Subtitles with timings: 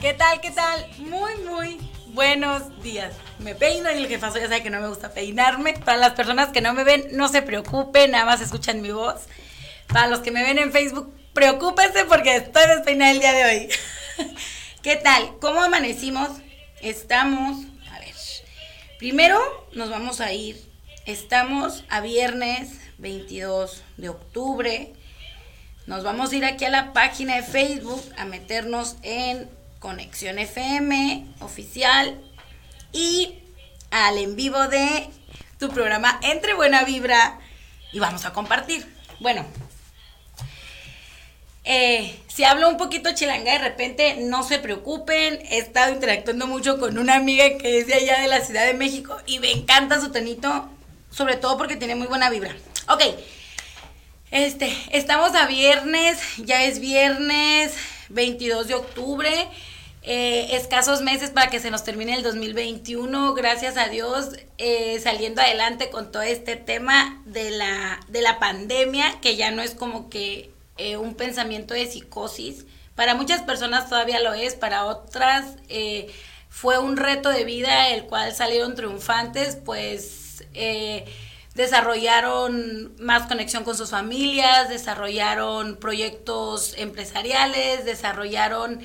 [0.00, 0.40] ¿Qué tal?
[0.40, 0.86] ¿Qué tal?
[0.98, 3.12] Muy, muy buenos días.
[3.40, 5.72] Me peino y el jefazo ya sabe que no me gusta peinarme.
[5.72, 9.22] Para las personas que no me ven, no se preocupen, nada más escuchan mi voz.
[9.88, 13.68] Para los que me ven en Facebook, preocúpense porque estoy despeinada el día de hoy.
[14.82, 15.38] ¿Qué tal?
[15.40, 16.28] ¿Cómo amanecimos?
[16.80, 18.14] Estamos, a ver,
[18.98, 19.40] primero
[19.72, 20.56] nos vamos a ir.
[21.04, 24.92] Estamos a viernes 22 de octubre.
[25.88, 29.50] Nos vamos a ir aquí a la página de Facebook a meternos en
[29.84, 32.18] Conexión FM oficial
[32.90, 33.34] y
[33.90, 35.10] al en vivo de
[35.58, 37.38] tu programa Entre Buena Vibra
[37.92, 38.90] y vamos a compartir.
[39.20, 39.44] Bueno,
[41.64, 45.40] eh, si hablo un poquito chilanga de repente, no se preocupen.
[45.50, 48.72] He estado interactuando mucho con una amiga que es de allá de la Ciudad de
[48.72, 50.66] México y me encanta su tonito,
[51.10, 52.56] sobre todo porque tiene muy buena vibra.
[52.88, 53.02] Ok,
[54.30, 57.74] este, estamos a viernes, ya es viernes
[58.08, 59.50] 22 de octubre.
[60.06, 65.40] Eh, escasos meses para que se nos termine el 2021, gracias a Dios, eh, saliendo
[65.40, 70.10] adelante con todo este tema de la, de la pandemia, que ya no es como
[70.10, 72.66] que eh, un pensamiento de psicosis.
[72.94, 75.56] Para muchas personas todavía lo es, para otras
[76.50, 80.44] fue un reto de vida el cual salieron triunfantes, pues
[81.54, 88.80] desarrollaron más conexión con sus familias, desarrollaron proyectos empresariales, desarrollaron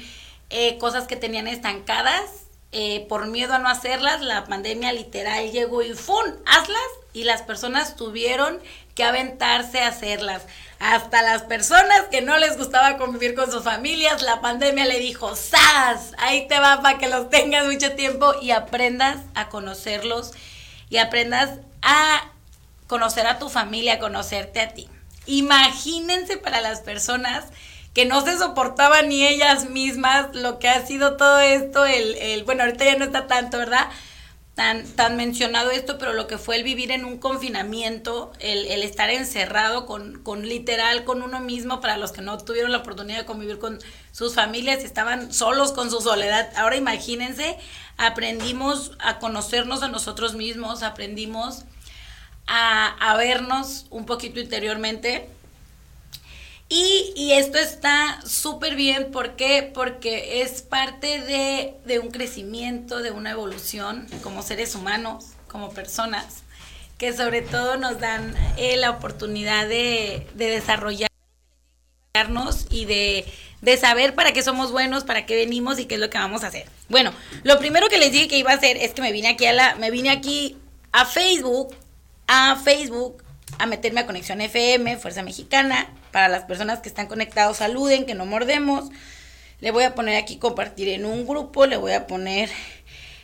[0.50, 2.24] eh, cosas que tenían estancadas.
[2.72, 6.24] Eh, por miedo a no hacerlas, la pandemia literal llegó y ¡fum!
[6.46, 6.82] Hazlas
[7.14, 8.60] y las personas tuvieron
[8.94, 10.44] que aventarse a hacerlas.
[10.80, 15.36] Hasta las personas que no les gustaba convivir con sus familias, la pandemia le dijo,
[15.36, 16.14] ¡Sas!
[16.20, 20.34] Ahí te va para que los tengas mucho tiempo y aprendas a conocerlos
[20.90, 22.32] y aprendas a
[22.88, 24.90] conocer a tu familia, a conocerte a ti.
[25.26, 27.46] Imagínense para las personas
[27.94, 32.44] que no se soportaban ni ellas mismas lo que ha sido todo esto, el, el
[32.44, 33.88] bueno, ahorita ya no está tanto, ¿verdad?
[34.56, 38.84] Tan, tan mencionado esto, pero lo que fue el vivir en un confinamiento, el, el
[38.84, 43.20] estar encerrado con, con literal, con uno mismo, para los que no tuvieron la oportunidad
[43.20, 43.80] de convivir con
[44.12, 46.52] sus familias estaban solos con su soledad.
[46.58, 47.58] Ahora imagínense,
[47.96, 51.64] aprendimos a conocernos a nosotros mismos, aprendimos
[52.46, 55.30] a, a vernos un poquito interiormente
[56.72, 59.72] y, esto está súper bien, ¿por qué?
[59.74, 61.20] Porque es parte
[61.84, 66.44] de, un crecimiento, de una evolución como seres humanos, como personas,
[67.00, 71.10] que sobre todo nos dan eh, la oportunidad de, desarrollarnos
[72.70, 73.26] y de,
[73.62, 76.44] de, saber para qué somos buenos, para qué venimos y qué es lo que vamos
[76.44, 76.68] a hacer.
[76.88, 79.48] Bueno, lo primero que les dije que iba a hacer es que me vine aquí
[79.48, 80.56] a la, me vine aquí
[80.92, 81.76] a Facebook,
[82.28, 83.24] a Facebook,
[83.58, 88.14] a meterme a Conexión FM, Fuerza Mexicana, para las personas que están conectados, saluden, que
[88.14, 88.90] no mordemos.
[89.60, 92.50] Le voy a poner aquí compartir en un grupo, le voy a poner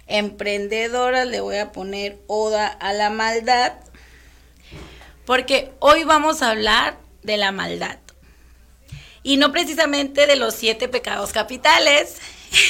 [0.07, 3.73] emprendedoras, le voy a poner oda a la maldad.
[5.25, 7.97] Porque hoy vamos a hablar de la maldad.
[9.23, 12.17] Y no precisamente de los siete pecados capitales.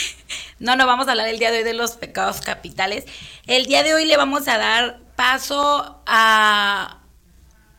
[0.59, 3.05] no, no vamos a hablar el día de hoy de los pecados capitales.
[3.47, 7.01] El día de hoy le vamos a dar paso a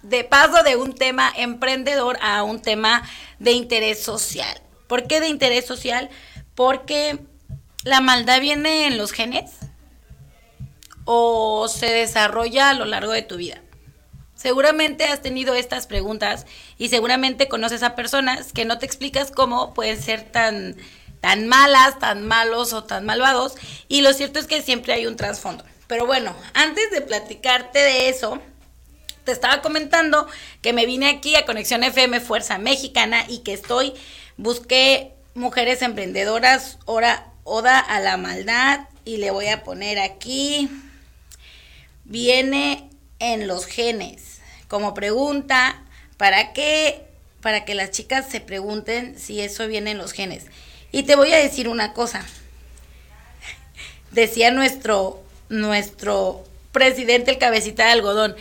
[0.08, 3.02] de paso de un tema emprendedor a un tema
[3.38, 4.60] de interés social.
[4.86, 6.10] ¿Por qué de interés social?
[6.54, 7.18] Porque
[7.82, 9.52] la maldad viene en los genes
[11.04, 13.60] o se desarrolla a lo largo de tu vida.
[14.34, 16.46] Seguramente has tenido estas preguntas
[16.78, 20.76] y seguramente conoces a personas que no te explicas cómo pueden ser tan,
[21.20, 23.54] tan malas, tan malos o tan malvados.
[23.88, 25.64] Y lo cierto es que siempre hay un trasfondo.
[25.86, 28.40] Pero bueno, antes de platicarte de eso,
[29.26, 30.26] te estaba comentando
[30.62, 33.92] que me vine aquí a Conexión FM Fuerza Mexicana y que estoy,
[34.36, 40.70] busqué mujeres emprendedoras, hora, oda a la maldad y le voy a poner aquí,
[42.04, 42.88] viene
[43.18, 44.38] en los genes.
[44.68, 45.82] Como pregunta,
[46.16, 47.02] ¿para qué?
[47.42, 50.44] Para que las chicas se pregunten si eso viene en los genes.
[50.92, 52.24] Y te voy a decir una cosa.
[54.12, 58.36] Decía nuestro, nuestro presidente, el cabecita de algodón,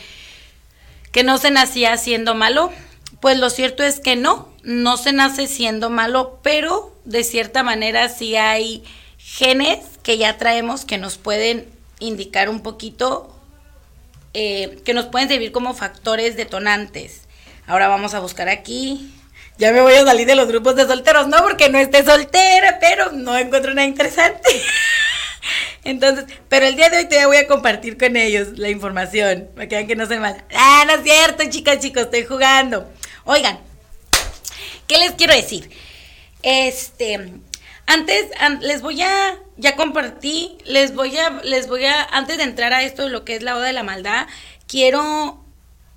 [1.15, 2.73] que no se nacía siendo malo.
[3.21, 8.09] Pues lo cierto es que no, no se nace siendo malo, pero de cierta manera
[8.09, 8.83] sí hay
[9.17, 11.67] genes que ya traemos que nos pueden
[11.99, 13.33] indicar un poquito,
[14.33, 17.21] eh, que nos pueden servir como factores detonantes.
[17.65, 19.09] Ahora vamos a buscar aquí.
[19.57, 22.77] Ya me voy a salir de los grupos de solteros, no porque no esté soltera,
[22.81, 24.49] pero no encuentro nada interesante.
[25.85, 29.69] Entonces, pero el día de hoy te voy a compartir con ellos la información, para
[29.69, 30.43] que vean que no soy mala.
[30.53, 32.91] Ah, no es cierto, chicas, chicos, estoy jugando.
[33.23, 33.59] Oigan,
[34.87, 35.69] ¿qué les quiero decir?
[36.43, 37.31] Este,
[37.87, 38.25] Antes,
[38.61, 42.81] les voy a, ya compartí, les voy a, les voy a, antes de entrar a
[42.81, 44.27] esto de lo que es la oda de la maldad,
[44.67, 45.43] quiero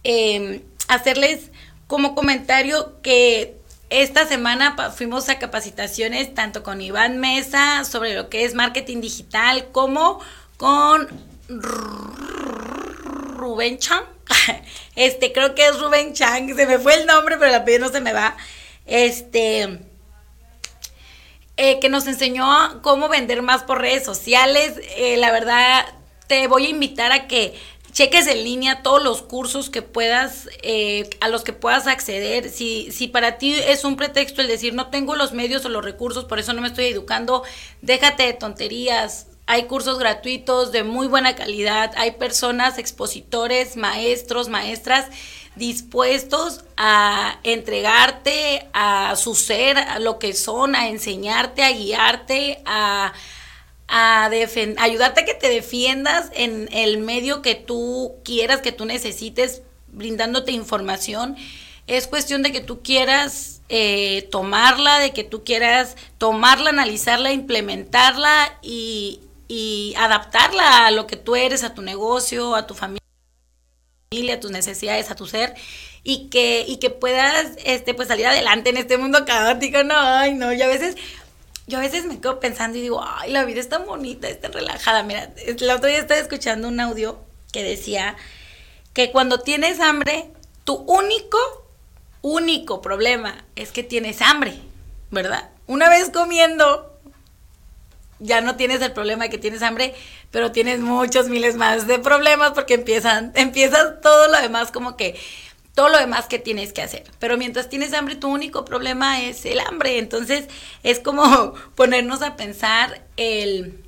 [0.05, 1.51] em, hacerles
[1.87, 3.57] como comentario que
[3.91, 9.69] esta semana fuimos a capacitaciones tanto con Iván Mesa sobre lo que es marketing digital
[9.73, 10.21] como
[10.57, 11.09] con
[13.37, 14.05] Rubén Chang.
[14.95, 17.93] Este, creo que es Rubén Chang, se me fue el nombre, pero el apellido no
[17.93, 18.37] se me va.
[18.85, 19.79] Este,
[21.57, 24.75] eh, que nos enseñó cómo vender más por redes sociales.
[24.97, 25.87] Eh, la verdad,
[26.27, 27.55] te voy a invitar a que
[27.99, 32.49] cheques en línea todos los cursos que puedas, eh, a los que puedas acceder.
[32.49, 35.85] Si, si para ti es un pretexto el decir no tengo los medios o los
[35.85, 37.43] recursos, por eso no me estoy educando,
[37.83, 39.27] déjate de tonterías.
[39.47, 45.07] Hay cursos gratuitos de muy buena calidad, hay personas, expositores, maestros, maestras
[45.57, 53.13] dispuestos a entregarte a su ser, a lo que son, a enseñarte, a guiarte, a,
[53.89, 59.63] a ayudarte a que te defiendas en el medio que tú quieras, que tú necesites,
[59.89, 61.37] brindándote información.
[61.87, 68.59] Es cuestión de que tú quieras eh, tomarla, de que tú quieras tomarla, analizarla, implementarla
[68.63, 72.99] y, y adaptarla a lo que tú eres, a tu negocio, a tu familia
[74.33, 75.55] a tus necesidades, a tu ser
[76.03, 80.35] y que, y que puedas este, pues salir adelante en este mundo caótico, no, ay,
[80.35, 80.97] no, y a veces,
[81.69, 84.41] yo a veces me quedo pensando y digo, ay, la vida es tan bonita, es
[84.41, 87.21] tan relajada, mira, el otro día estaba escuchando un audio
[87.53, 88.17] que decía
[88.95, 90.31] que cuando tienes hambre,
[90.65, 91.39] tu único,
[92.23, 94.59] único problema es que tienes hambre,
[95.11, 95.51] ¿verdad?
[95.67, 96.99] Una vez comiendo,
[98.19, 99.95] ya no tienes el problema de que tienes hambre,
[100.31, 105.21] pero tienes muchos miles más de problemas porque empiezan, empiezas todo lo demás como que
[105.79, 107.05] todo lo demás que tienes que hacer.
[107.21, 109.99] Pero mientras tienes hambre, tu único problema es el hambre.
[109.99, 110.49] Entonces,
[110.83, 113.85] es como ponernos a pensar el,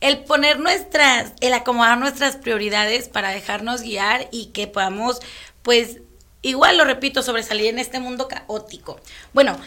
[0.00, 5.20] el poner nuestras, el acomodar nuestras prioridades para dejarnos guiar y que podamos,
[5.60, 5.98] pues,
[6.40, 8.98] igual lo repito, sobresalir en este mundo caótico.
[9.34, 9.58] Bueno,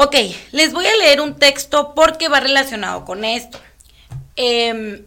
[0.00, 0.14] Ok,
[0.52, 3.58] les voy a leer un texto porque va relacionado con esto.
[4.36, 5.04] Eh,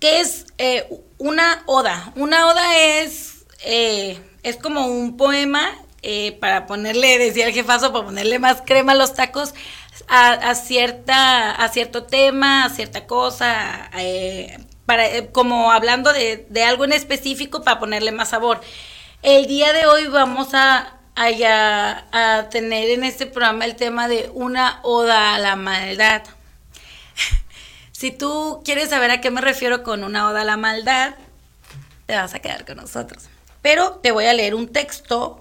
[0.00, 0.88] ¿Qué es eh,
[1.18, 2.10] una oda?
[2.16, 8.04] Una oda es, eh, es como un poema eh, para ponerle, decía el jefazo, para
[8.04, 9.54] ponerle más crema a los tacos
[10.06, 13.90] a, cierta, a cierto tema, a cierta cosa,
[14.86, 18.60] para, como hablando de, algo en específico para ponerle más sabor.
[19.22, 20.98] El día de hoy vamos a
[22.50, 26.22] tener en este programa el tema de una oda a la maldad.
[27.92, 31.14] si tú quieres saber a qué me refiero con una oda a la maldad,
[32.06, 33.28] te vas a quedar con nosotros.
[33.64, 35.40] Pero te voy a leer un texto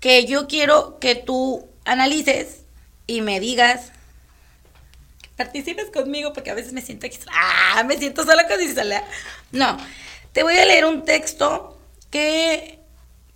[0.00, 2.62] que yo quiero que tú analices
[3.06, 3.92] y me digas
[5.36, 8.58] participes conmigo porque a veces me siento ah, me siento sola con.
[9.52, 9.76] No,
[10.32, 11.78] te voy a leer un texto
[12.10, 12.80] que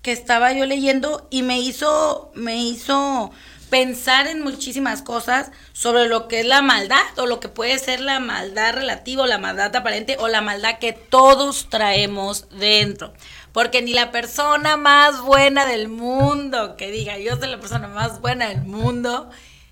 [0.02, 3.30] que estaba yo leyendo y me hizo, me hizo
[3.70, 8.00] pensar en muchísimas cosas sobre lo que es la maldad o lo que puede ser
[8.00, 13.12] la maldad relativa o la maldad aparente o la maldad que todos traemos dentro.
[13.56, 18.20] Porque ni la persona más buena del mundo, que diga yo soy la persona más
[18.20, 19.30] buena del mundo,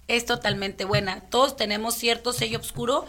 [0.08, 1.20] es totalmente buena.
[1.28, 3.04] Todos tenemos cierto sello oscuro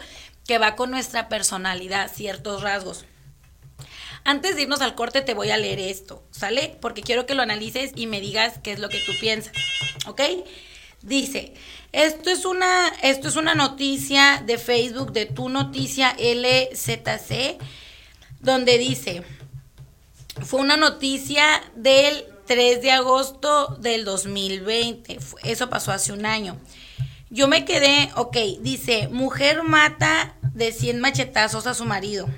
[0.46, 3.06] que va con nuestra personalidad, ciertos rasgos.
[4.22, 6.76] Antes de irnos al corte te voy a leer esto, ¿sale?
[6.82, 9.54] Porque quiero que lo analices y me digas qué es lo que tú piensas,
[10.06, 10.20] ¿ok?
[11.00, 11.54] Dice,
[11.92, 17.56] esto es una, esto es una noticia de Facebook de tu noticia LZC,
[18.40, 19.24] donde dice,
[20.42, 26.58] fue una noticia del 3 de agosto del 2020, eso pasó hace un año.
[27.28, 32.28] Yo me quedé, ok, dice, mujer mata de 100 machetazos a su marido.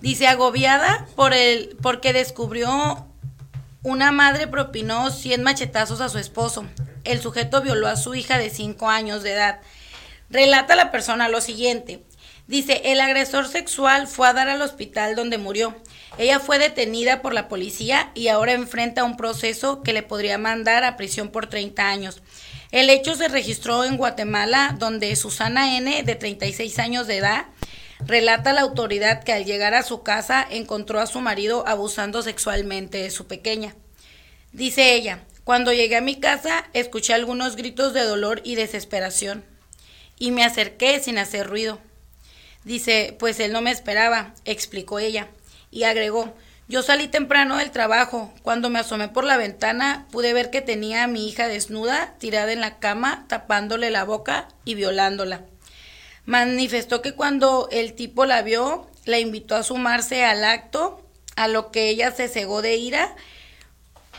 [0.00, 3.06] Dice, agobiada por el, porque descubrió
[3.82, 6.64] una madre propinó 100 machetazos a su esposo.
[7.04, 9.60] El sujeto violó a su hija de 5 años de edad.
[10.28, 12.04] Relata la persona lo siguiente.
[12.46, 15.74] Dice, el agresor sexual fue a dar al hospital donde murió.
[16.18, 20.84] Ella fue detenida por la policía y ahora enfrenta un proceso que le podría mandar
[20.84, 22.22] a prisión por 30 años.
[22.72, 27.46] El hecho se registró en Guatemala, donde Susana N., de 36 años de edad,
[28.06, 32.98] Relata la autoridad que al llegar a su casa encontró a su marido abusando sexualmente
[32.98, 33.74] de su pequeña.
[34.52, 39.44] Dice ella, cuando llegué a mi casa escuché algunos gritos de dolor y desesperación
[40.18, 41.78] y me acerqué sin hacer ruido.
[42.64, 45.28] Dice, pues él no me esperaba, explicó ella,
[45.70, 46.34] y agregó,
[46.70, 48.32] yo salí temprano del trabajo.
[48.42, 52.52] Cuando me asomé por la ventana pude ver que tenía a mi hija desnuda, tirada
[52.52, 55.42] en la cama, tapándole la boca y violándola.
[56.26, 61.72] Manifestó que cuando el tipo la vio, la invitó a sumarse al acto, a lo
[61.72, 63.16] que ella se cegó de ira,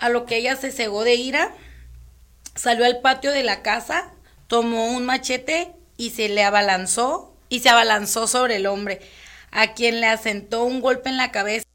[0.02, 1.56] a lo que ella se cegó de ira,
[2.56, 4.12] salió al patio de la casa,
[4.48, 9.00] tomó un machete y se le abalanzó y se abalanzó sobre el hombre,
[9.52, 11.66] a quien le asentó un golpe en la cabeza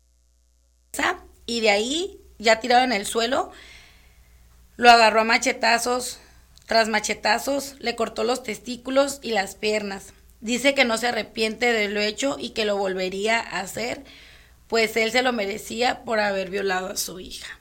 [1.46, 3.52] y de ahí, ya tirado en el suelo,
[4.76, 6.18] lo agarró a machetazos,
[6.66, 10.12] tras machetazos, le cortó los testículos y las piernas.
[10.40, 14.04] Dice que no se arrepiente de lo hecho y que lo volvería a hacer,
[14.66, 17.58] pues él se lo merecía por haber violado a su hija.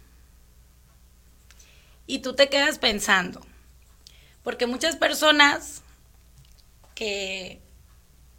[2.08, 3.46] Y tú te quedas pensando,
[4.44, 5.84] porque muchas personas
[6.96, 7.62] que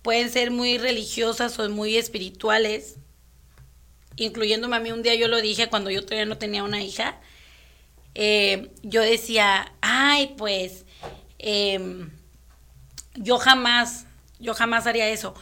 [0.06, 2.94] pueden ser muy religiosas o muy espirituales,
[4.14, 7.18] incluyéndome a mí un día yo lo dije cuando yo todavía no tenía una hija,
[8.14, 10.84] eh, yo decía, ay, pues
[11.40, 12.12] em,
[13.16, 14.06] yo jamás,
[14.38, 15.34] yo jamás haría eso.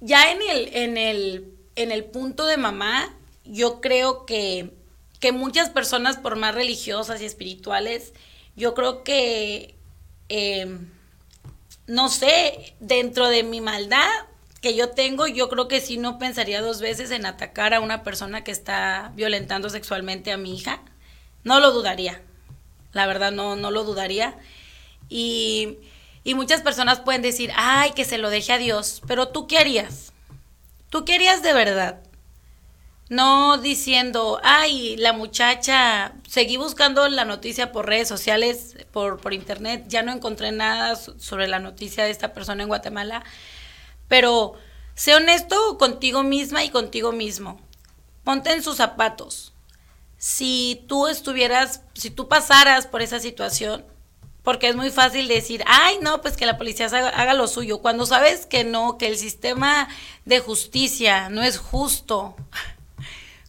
[0.00, 1.44] Ya en el, en el,
[1.76, 4.70] en el punto de mamá, yo creo que,
[5.20, 8.14] que muchas personas, por más religiosas y espirituales,
[8.56, 9.74] yo creo que,
[10.30, 10.93] em,
[11.86, 14.08] no sé, dentro de mi maldad
[14.60, 18.02] que yo tengo, yo creo que sí no pensaría dos veces en atacar a una
[18.02, 20.80] persona que está violentando sexualmente a mi hija.
[21.42, 22.22] No lo dudaría.
[22.92, 24.38] La verdad, no, no lo dudaría.
[25.10, 25.76] Y,
[26.24, 29.02] y muchas personas pueden decir, ay, que se lo deje a Dios.
[29.06, 30.14] Pero tú qué harías?
[30.88, 32.00] ¿Tú qué harías de verdad?
[33.08, 39.84] No diciendo, ay, la muchacha, seguí buscando la noticia por redes sociales, por, por internet,
[39.88, 43.22] ya no encontré nada sobre la noticia de esta persona en Guatemala,
[44.08, 44.54] pero
[44.94, 47.60] sé honesto contigo misma y contigo mismo.
[48.24, 49.54] Ponte en sus zapatos
[50.24, 53.84] si tú estuvieras, si tú pasaras por esa situación,
[54.42, 58.06] porque es muy fácil decir, ay, no, pues que la policía haga, lo suyo, cuando
[58.06, 59.86] sabes que no, que el sistema
[60.24, 62.36] de justicia no es justo,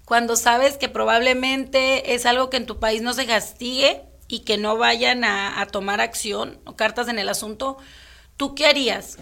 [0.05, 4.57] cuando sabes que probablemente es algo que en tu país no se castigue y que
[4.57, 7.77] no vayan a, a tomar acción o cartas en el asunto,
[8.37, 9.17] ¿tú qué harías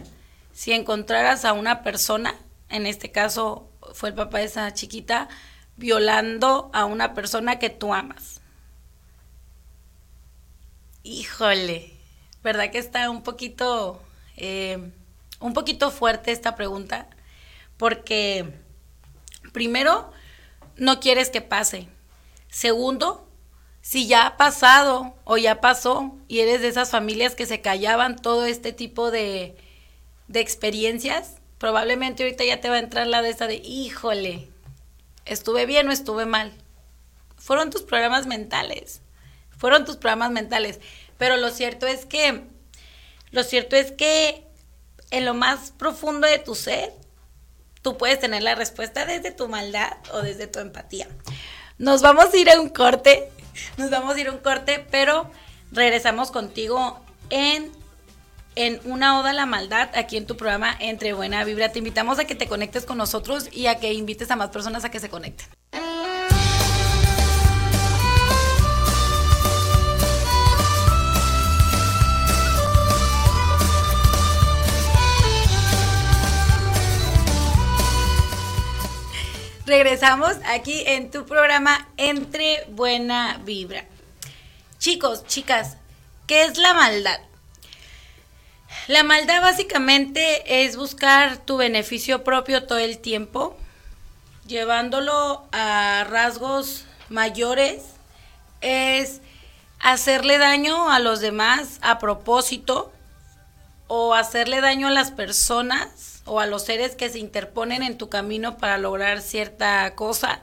[0.51, 2.35] si encontraras a una persona,
[2.69, 5.29] en este caso fue el papá de esa chiquita,
[5.77, 8.41] violando a una persona que tú amas?
[11.03, 11.93] Híjole,
[12.43, 14.01] ¿verdad que está un poquito,
[14.37, 14.91] eh,
[15.39, 17.07] un poquito fuerte esta pregunta?
[17.77, 18.53] Porque
[19.51, 20.11] primero,
[20.77, 21.87] no quieres que pase.
[22.49, 23.27] Segundo,
[23.81, 28.15] si ya ha pasado o ya pasó y eres de esas familias que se callaban
[28.15, 29.55] todo este tipo de,
[30.27, 34.47] de experiencias, probablemente ahorita ya te va a entrar la de esa de, híjole,
[35.25, 36.51] ¿Estuve bien o estuve mal?
[37.37, 39.01] Fueron tus programas mentales.
[39.57, 40.79] Fueron tus programas mentales.
[41.17, 42.43] Pero lo cierto es que,
[43.31, 44.45] lo cierto es que
[45.11, 46.93] en lo más profundo de tu ser,
[47.83, 51.07] tú puedes tener la respuesta desde tu maldad o desde tu empatía.
[51.77, 53.29] Nos vamos a ir a un corte,
[53.77, 55.29] nos vamos a ir a un corte, pero
[55.71, 56.99] regresamos contigo
[57.29, 57.71] en
[58.55, 61.71] en una oda a la maldad aquí en tu programa Entre Buena Vibra.
[61.71, 64.85] Te invitamos a que te conectes con nosotros y a que invites a más personas
[64.85, 65.47] a que se conecten.
[79.65, 83.85] Regresamos aquí en tu programa Entre Buena Vibra.
[84.77, 85.77] Chicos, chicas,
[86.27, 87.17] ¿qué es la maldad?
[88.87, 93.55] La maldad básicamente es buscar tu beneficio propio todo el tiempo,
[94.47, 97.83] llevándolo a rasgos mayores,
[98.59, 99.21] es
[99.79, 102.91] hacerle daño a los demás a propósito
[103.87, 108.09] o hacerle daño a las personas o a los seres que se interponen en tu
[108.09, 110.41] camino para lograr cierta cosa.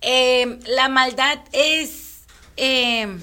[0.00, 2.24] Eh, la maldad es...
[2.56, 3.18] Eh,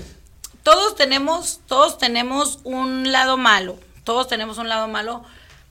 [0.63, 5.23] todos tenemos, todos tenemos un lado malo, todos tenemos un lado malo,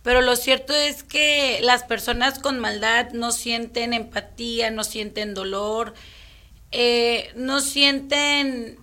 [0.03, 5.93] pero lo cierto es que las personas con maldad no sienten empatía, no sienten dolor,
[6.71, 8.79] eh, no sienten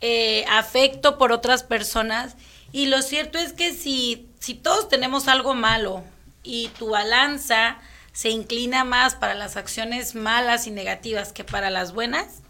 [0.00, 2.34] eh, afecto por otras personas.
[2.72, 6.02] Y lo cierto es que si, si todos tenemos algo malo
[6.42, 7.78] y tu balanza
[8.12, 12.42] se inclina más para las acciones malas y negativas que para las buenas,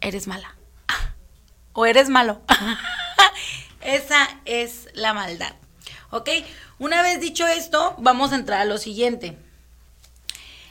[0.00, 0.56] eres mala
[1.72, 2.40] o eres malo.
[3.80, 5.54] Esa es la maldad.
[6.10, 6.30] ¿Ok?
[6.78, 9.36] Una vez dicho esto, vamos a entrar a lo siguiente.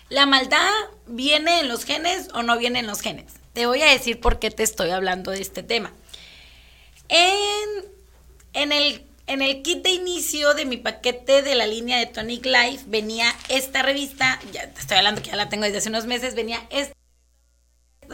[0.10, 0.72] ¿La maldad
[1.06, 3.34] viene en los genes o no viene en los genes?
[3.54, 5.92] Te voy a decir por qué te estoy hablando de este tema.
[7.08, 7.86] En,
[8.56, 12.46] en, el, en el kit de inicio de mi paquete de la línea de Tonic
[12.46, 16.34] Life venía esta revista, ya estoy hablando que ya la tengo desde hace unos meses,
[16.34, 16.96] venía esta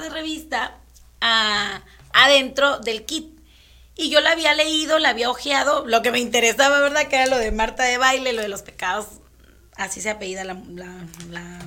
[0.10, 0.80] revista
[2.14, 3.40] adentro del kit.
[3.96, 7.08] Y yo la había leído, la había ojeado, lo que me interesaba, ¿verdad?
[7.08, 9.06] Que era lo de Marta de baile, lo de los pecados,
[9.76, 10.58] así se apellida la,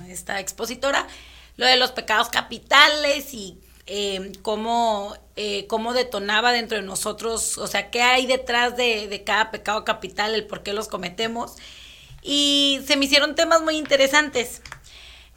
[0.08, 1.06] esta expositora,
[1.56, 7.66] lo de los pecados capitales y eh, cómo, eh, cómo, detonaba dentro de nosotros, o
[7.66, 11.56] sea, qué hay detrás de, cada pecado capital, el por qué los cometemos.
[12.22, 14.62] Y se me hicieron temas muy interesantes.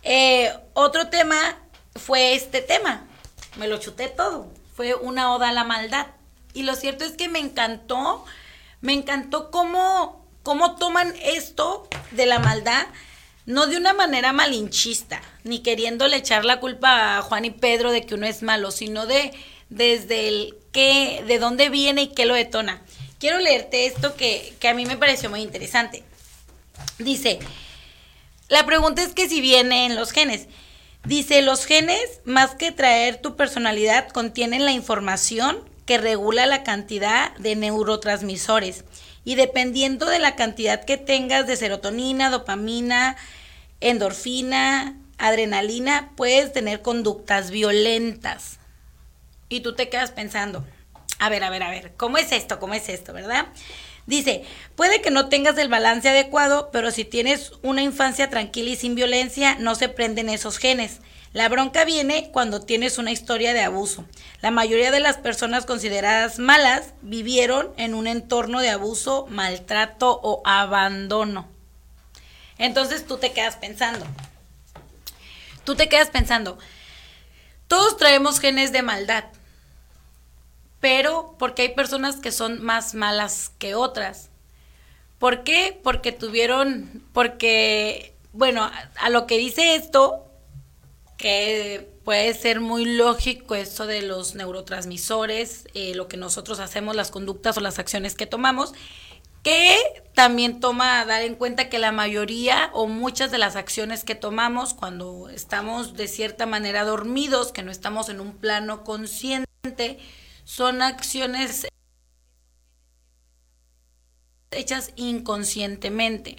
[0.03, 1.57] Eh, otro tema
[1.95, 3.05] fue este tema,
[3.57, 6.07] me lo chuté todo, fue una oda a la maldad.
[6.53, 8.23] Y lo cierto es que me encantó,
[8.79, 12.87] me encantó cómo, cómo toman esto de la maldad
[13.47, 18.05] no de una manera malinchista, ni queriéndole echar la culpa a Juan y Pedro de
[18.05, 19.33] que uno es malo, sino de
[19.69, 22.81] desde el qué, de dónde viene y qué lo detona.
[23.19, 26.03] Quiero leerte esto que, que a mí me pareció muy interesante.
[26.99, 27.39] Dice,
[28.49, 30.47] la pregunta es que si viene en los genes.
[31.05, 37.33] Dice, los genes, más que traer tu personalidad, contienen la información que regula la cantidad
[37.37, 38.83] de neurotransmisores.
[39.23, 43.15] Y dependiendo de la cantidad que tengas de serotonina, dopamina,
[43.81, 48.59] endorfina, adrenalina, puedes tener conductas violentas.
[49.49, 50.65] Y tú te quedas pensando,
[51.19, 52.59] a ver, a ver, a ver, ¿cómo es esto?
[52.59, 53.13] ¿Cómo es esto?
[53.13, 53.47] ¿Verdad?
[54.05, 54.43] Dice,
[54.75, 58.95] puede que no tengas el balance adecuado, pero si tienes una infancia tranquila y sin
[58.95, 61.01] violencia, no se prenden esos genes.
[61.33, 64.05] La bronca viene cuando tienes una historia de abuso.
[64.41, 70.41] La mayoría de las personas consideradas malas vivieron en un entorno de abuso, maltrato o
[70.45, 71.56] abandono.
[72.57, 74.05] Entonces tú te quedas pensando,
[75.63, 76.57] tú te quedas pensando,
[77.67, 79.25] todos traemos genes de maldad,
[80.79, 84.29] pero porque hay personas que son más malas que otras.
[85.19, 85.79] ¿Por qué?
[85.83, 90.23] Porque tuvieron, porque, bueno, a, lo que dice esto,
[91.17, 97.09] que puede ser muy lógico esto de los neurotransmisores, eh, lo que nosotros hacemos, las
[97.09, 98.73] conductas o las acciones que tomamos,
[99.43, 99.77] que
[100.13, 104.73] también toma dar en cuenta que la mayoría o muchas de las acciones que tomamos
[104.73, 109.99] cuando estamos de cierta manera dormidos, que no estamos en un plano consciente,
[110.43, 111.67] son acciones
[114.51, 116.37] hechas inconscientemente.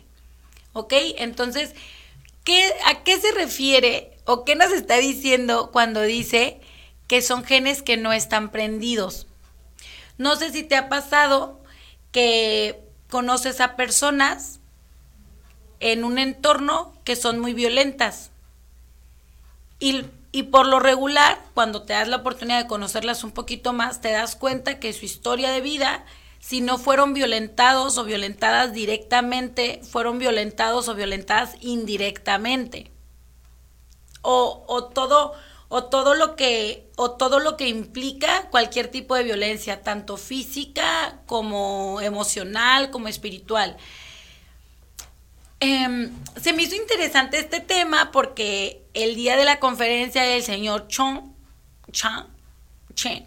[0.72, 0.92] ¿Ok?
[1.18, 1.74] Entonces,
[2.44, 6.60] ¿qué, ¿a qué se refiere o qué nos está diciendo cuando dice
[7.06, 9.26] que son genes que no están prendidos?
[10.18, 11.62] No sé si te ha pasado
[12.10, 14.60] que conoces a personas
[15.80, 18.30] en un entorno que son muy violentas.
[19.78, 24.00] Y, y, por lo regular, cuando te das la oportunidad de conocerlas un poquito más,
[24.00, 26.04] te das cuenta que su historia de vida,
[26.40, 32.90] si no fueron violentados o violentadas directamente, fueron violentados o violentadas indirectamente.
[34.22, 35.34] O, o todo
[35.68, 41.20] o todo lo que o todo lo que implica cualquier tipo de violencia, tanto física
[41.26, 43.76] como emocional, como espiritual.
[45.60, 50.88] Em, se me hizo interesante este tema porque el día de la conferencia del señor
[50.88, 51.32] Chong,
[51.92, 52.26] Chang,
[52.94, 53.24] Chang,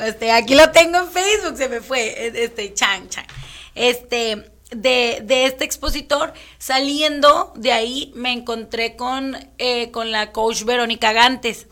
[0.00, 3.26] este, aquí lo tengo en Facebook, se me fue, este, Chang, Chang,
[3.74, 10.64] este, de, de, este expositor, saliendo de ahí me encontré con, eh, con la coach
[10.64, 11.66] Verónica Gantes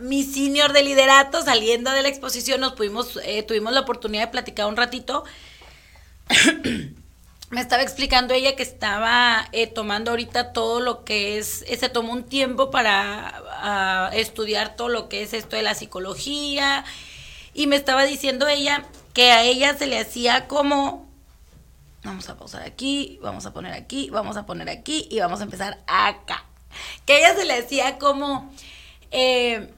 [0.00, 4.32] mi senior de liderato, saliendo de la exposición, nos pudimos, eh, tuvimos la oportunidad de
[4.32, 5.24] platicar un ratito.
[7.50, 11.90] Me estaba explicando ella que estaba eh, tomando ahorita todo lo que es, eh, se
[11.90, 16.84] tomó un tiempo para estudiar todo lo que es esto de la psicología
[17.52, 21.06] y me estaba diciendo ella que a ella se le hacía como,
[22.02, 25.44] vamos a pausar aquí, vamos a poner aquí, vamos a poner aquí y vamos a
[25.44, 26.46] empezar acá,
[27.04, 28.50] que ella se le hacía como
[29.12, 29.68] eh,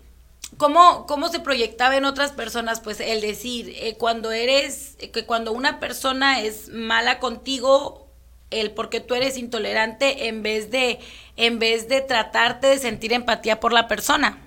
[0.57, 2.81] ¿cómo, ¿cómo, se proyectaba en otras personas?
[2.81, 8.09] Pues el decir, eh, cuando eres, eh, que cuando una persona es mala contigo,
[8.51, 11.01] el porque tú eres intolerante en vez de,
[11.37, 14.39] en vez de tratarte de sentir empatía por la persona.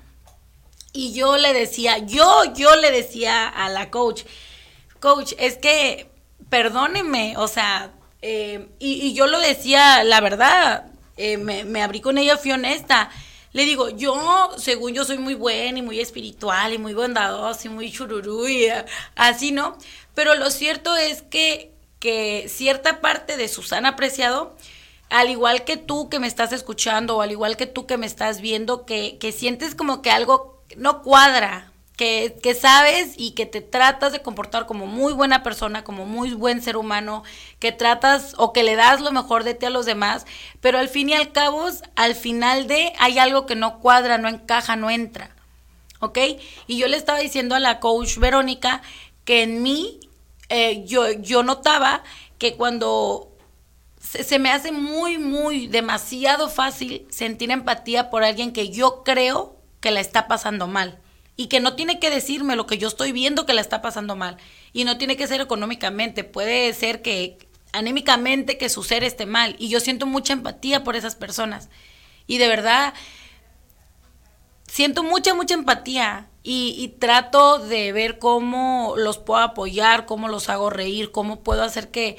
[0.93, 4.23] Y yo le decía, yo, yo le decía a la coach,
[5.02, 6.10] coach, es que
[6.50, 10.86] perdóneme, o sea, y, y, yo lo decía, la verdad,
[11.17, 13.10] me, me abrí con ella, fui honesta
[13.54, 17.70] le digo, yo, según yo soy muy buena y muy espiritual y muy bondadosa y
[17.70, 19.78] muy chururú y eh, así, ¿no?
[20.14, 24.56] Pero lo cierto es que, que cierta parte de Susana Apreciado,
[25.10, 28.06] al igual que tú que me estás escuchando o al igual que tú que me
[28.06, 33.60] estás viendo, que, que sientes como que algo no cuadra, que, sabes y que te
[33.60, 37.24] tratas de comportar como muy buena persona, como muy buen ser humano,
[37.60, 40.28] que tratas o que le das lo mejor de ti a los demás,
[40.62, 44.30] pero al fin y al cabo, al final de hay algo que no cuadra, no
[44.30, 45.36] encaja, no entra.
[46.00, 46.20] ¿Ok?
[46.68, 48.84] Y yo le estaba diciendo a la coach Verónica
[49.26, 50.00] que en mí
[50.50, 52.04] eh, yo, yo notaba
[52.38, 53.36] que cuando
[54.00, 59.90] se, me hace muy, muy, demasiado fácil sentir empatía por alguien que yo creo que
[59.90, 61.02] la está pasando mal
[61.38, 64.15] y que no tiene que decirme lo que yo estoy viendo que la está pasando
[64.15, 64.38] mal.
[64.73, 67.38] Y no tiene que ser económicamente, puede ser que
[67.71, 69.56] anímicamente que su ser esté mal.
[69.60, 71.69] Y yo siento mucha empatía por esas personas.
[72.26, 72.95] Y de verdad,
[74.65, 76.28] siento mucha, mucha empatía.
[76.50, 81.91] Y, trato de ver cómo los puedo apoyar, cómo los hago reír, cómo puedo hacer
[81.91, 82.17] que,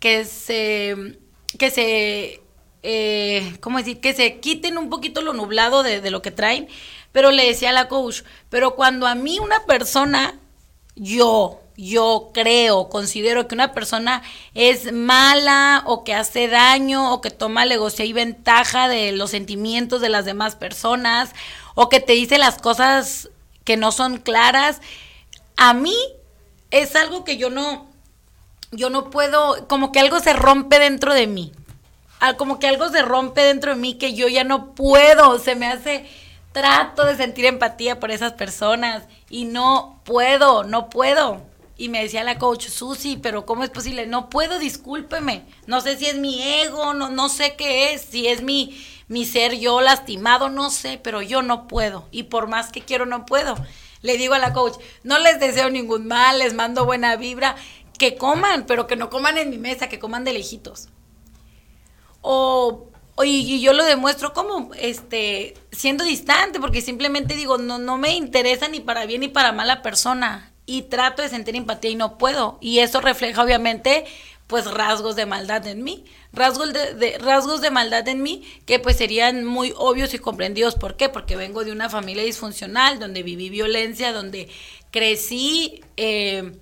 [0.00, 1.16] que se,
[1.58, 2.42] que se,
[2.82, 4.00] eh, ¿cómo decir?
[4.00, 6.66] Que se quiten un poquito lo nublado de, de lo que traen
[7.12, 10.34] pero le decía a la coach, pero cuando a mí una persona,
[10.94, 14.22] yo, yo creo, considero que una persona
[14.54, 20.00] es mala o que hace daño o que toma negocia y ventaja de los sentimientos
[20.00, 21.30] de las demás personas
[21.74, 23.30] o que te dice las cosas
[23.64, 24.80] que no son claras,
[25.56, 25.96] a mí
[26.70, 27.86] es algo que yo no,
[28.72, 31.52] yo no puedo, como que algo se rompe dentro de mí,
[32.36, 35.66] como que algo se rompe dentro de mí que yo ya no puedo, se me
[35.66, 36.08] hace
[36.52, 41.42] trato de sentir empatía por esas personas y no puedo, no puedo.
[41.76, 44.06] Y me decía la coach, Susi, pero ¿cómo es posible?
[44.06, 45.46] No puedo, discúlpeme.
[45.66, 49.24] No sé si es mi ego, no, no sé qué es, si es mi, mi
[49.24, 52.08] ser yo lastimado, no sé, pero yo no puedo.
[52.10, 53.54] Y por más que quiero, no puedo.
[54.02, 57.54] Le digo a la coach, no les deseo ningún mal, les mando buena vibra,
[57.96, 60.88] que coman, pero que no coman en mi mesa, que coman de lejitos.
[62.20, 62.87] O
[63.24, 68.68] y, yo lo demuestro como este siendo distante porque simplemente digo no no me interesa
[68.68, 72.58] ni para bien ni para mala persona y trato de sentir empatía y no puedo
[72.60, 74.04] y eso refleja obviamente
[74.46, 78.96] pues rasgos de maldad en mí rasgos de, rasgos de maldad en mí que pues
[78.96, 80.74] serían muy obvios y comprendidos.
[80.74, 84.48] Por qué porque vengo de una familia disfuncional donde viví violencia donde
[84.90, 86.52] crecí eh,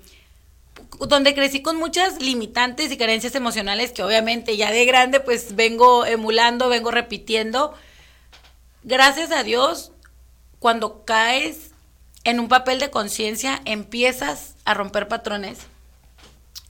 [1.00, 6.06] donde crecí con muchas limitantes y carencias emocionales que obviamente ya de grande pues vengo
[6.06, 7.74] emulando, vengo repitiendo.
[8.82, 9.92] Gracias a Dios,
[10.58, 11.70] cuando caes
[12.24, 15.58] en un papel de conciencia, empiezas a romper patrones.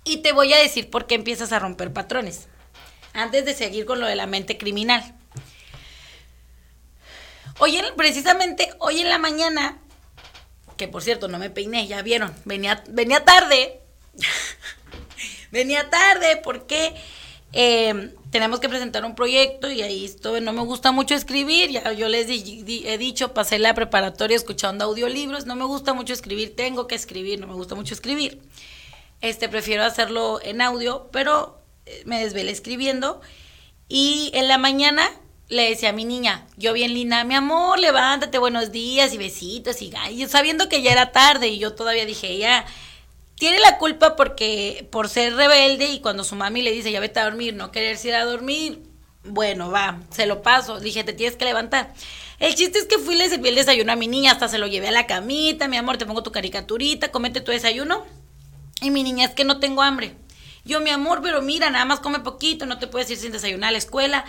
[0.04, 2.48] Y te voy a decir por qué empiezas a romper patrones.
[3.12, 5.14] Antes de seguir con lo de la mente criminal.
[7.58, 9.78] Hoy en, precisamente hoy en la mañana,
[10.76, 13.80] que por cierto no me peiné, ya vieron, venía, venía tarde,
[15.50, 16.94] Venía tarde porque
[17.52, 21.70] eh, tenemos que presentar un proyecto y ahí esto no me gusta mucho escribir.
[21.96, 25.46] Yo les he dicho, pasé la preparatoria escuchando audiolibros.
[25.46, 28.42] No me gusta mucho escribir, tengo que escribir, no me gusta mucho escribir.
[29.22, 33.22] Este, prefiero hacerlo en audio, pero eh, me desvelé escribiendo.
[33.88, 35.08] Y en la mañana
[35.48, 39.80] le decía a mi niña, yo bien linda, mi amor, levántate, buenos días y besitos
[39.80, 42.66] y, y sabiendo que ya era tarde y yo todavía dije, ya
[43.36, 47.20] tiene la culpa porque por ser rebelde y cuando su mami le dice ya vete
[47.20, 48.82] a dormir, no querer ir a dormir,
[49.24, 50.80] bueno, va, se lo paso.
[50.80, 51.92] Dije, te tienes que levantar.
[52.38, 54.58] El chiste es que fui y le serví el desayuno a mi niña, hasta se
[54.58, 58.04] lo llevé a la camita, mi amor, te pongo tu caricaturita, comete tu desayuno.
[58.82, 60.14] Y mi niña, es que no tengo hambre.
[60.64, 63.68] Yo, mi amor, pero mira, nada más come poquito, no te puedes ir sin desayunar
[63.68, 64.24] a la escuela.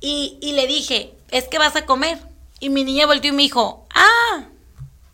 [0.00, 2.18] Y, y le dije, es que vas a comer.
[2.60, 4.46] Y mi niña volteó y me dijo, ah,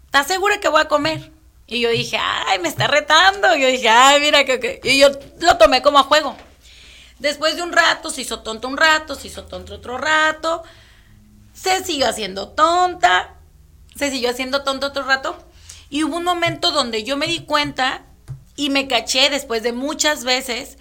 [0.06, 1.34] ¿estás segura que voy a comer?
[1.66, 3.55] Y yo dije, ay, me está retando.
[3.57, 4.81] yo dije, ay, mira que...
[4.85, 5.09] Y yo
[5.40, 6.37] lo tomé como a juego.
[7.18, 10.62] Después de un rato, se hizo tonto un rato, se hizo tonto otro rato.
[11.55, 13.37] Se siguió haciendo tonta.
[13.96, 15.37] Se siguió haciendo tonto otro rato.
[15.88, 18.03] Y hubo un momento donde yo me di cuenta
[18.57, 20.77] y me caché después de muchas veces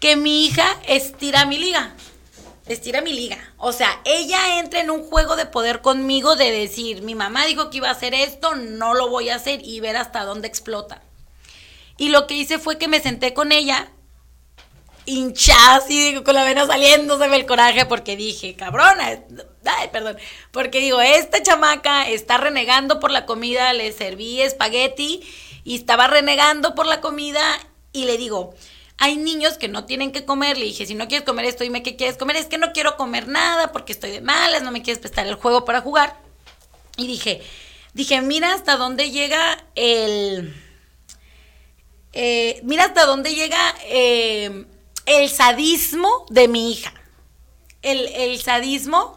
[0.00, 1.94] que mi hija estira mi liga
[2.66, 3.38] estira mi liga.
[3.58, 7.70] O sea, ella entra en un juego de poder conmigo de decir, mi mamá dijo
[7.70, 11.02] que iba a hacer esto, no lo voy a hacer y ver hasta dónde explota.
[11.96, 13.88] Y lo que hice fue que me senté con ella,
[15.06, 19.20] hinchada así, con la vena saliendo, se ve el coraje porque dije, cabrona,
[19.64, 20.18] ay, perdón,
[20.50, 25.22] porque digo, esta chamaca está renegando por la comida, le serví espagueti
[25.64, 27.42] y estaba renegando por la comida
[27.92, 28.54] y le digo,
[28.98, 30.56] hay niños que no tienen que comer.
[30.56, 32.36] Le dije, si no quieres comer esto, dime qué quieres comer.
[32.36, 35.34] Es que no quiero comer nada porque estoy de malas, no me quieres prestar el
[35.34, 36.16] juego para jugar.
[36.96, 37.42] Y dije,
[37.92, 40.54] dije, mira hasta dónde llega el...
[42.18, 44.64] Eh, mira hasta dónde llega eh,
[45.04, 46.94] el sadismo de mi hija.
[47.82, 49.14] El, sadismo,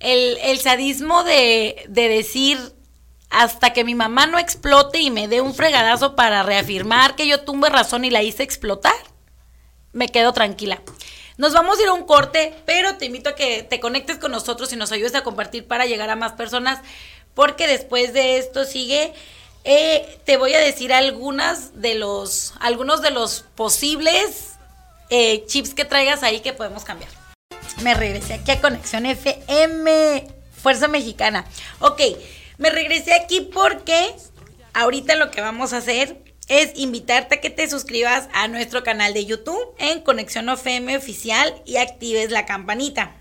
[0.00, 2.58] el, sadismo de, de decir,
[3.30, 7.40] hasta que mi mamá no explote y me dé un fregadazo para reafirmar que yo
[7.40, 8.92] tuve razón y la hice explotar,
[9.92, 10.80] me quedo tranquila.
[11.38, 14.32] Nos vamos a ir a un corte, pero te invito a que te conectes con
[14.32, 16.80] nosotros y nos ayudes a compartir para llegar a más personas,
[17.34, 19.14] porque después de esto sigue.
[19.64, 24.54] Eh, te voy a decir algunas de los, algunos de los posibles
[25.08, 27.10] eh, chips que traigas ahí que podemos cambiar.
[27.82, 30.26] Me regresé aquí a Conexión FM,
[30.60, 31.44] Fuerza Mexicana.
[31.80, 32.00] Ok,
[32.58, 34.14] me regresé aquí porque
[34.74, 39.14] ahorita lo que vamos a hacer es invitarte a que te suscribas a nuestro canal
[39.14, 43.14] de YouTube en Conexión FM Oficial y actives la campanita.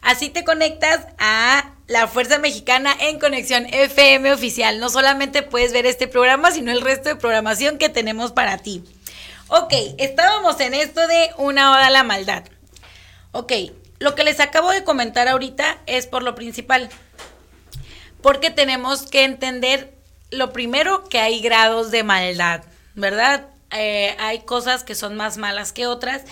[0.00, 4.78] Así te conectas a la Fuerza Mexicana en Conexión FM Oficial.
[4.78, 8.84] No solamente puedes ver este programa, sino el resto de programación que tenemos para ti.
[9.48, 12.44] Ok, estábamos en esto de una oda a la maldad.
[13.32, 13.52] Ok,
[13.98, 16.88] lo que les acabo de comentar ahorita es por lo principal.
[18.22, 19.97] Porque tenemos que entender
[20.30, 22.62] lo primero que hay grados de maldad,
[22.94, 23.46] ¿verdad?
[23.70, 26.22] Eh, hay cosas que son más malas que otras.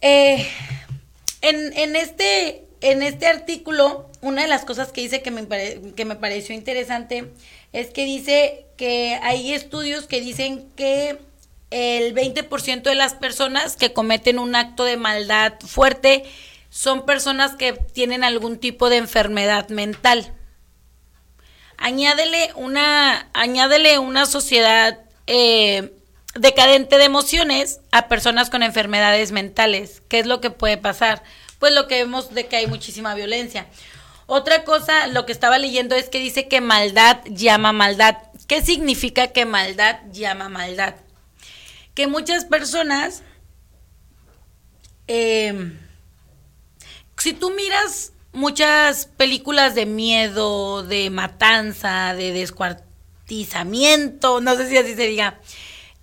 [0.00, 0.46] Eh,
[1.42, 5.46] en, este, en este artículo, una de las cosas que dice que me,
[5.94, 7.32] que me pareció interesante
[7.72, 11.18] es que dice que hay estudios que dicen que
[11.70, 16.24] el 20% de las personas que cometen un acto de maldad fuerte
[16.68, 20.32] son personas que tienen algún tipo de enfermedad mental
[21.82, 25.92] añádele una, añádele una sociedad eh,
[26.36, 30.00] decadente de emociones a personas con enfermedades mentales.
[30.08, 31.24] ¿Qué es lo que puede pasar?
[31.58, 33.66] Pues lo que vemos de que hay muchísima violencia.
[34.26, 38.16] Otra cosa, lo que estaba leyendo es que dice que maldad llama maldad.
[38.46, 40.94] ¿Qué significa que maldad llama maldad?
[41.94, 43.24] Que muchas personas,
[45.08, 45.72] eh,
[47.18, 54.94] si tú miras muchas películas de miedo, de matanza, de descuartizamiento, no sé si así
[54.94, 55.40] se diga.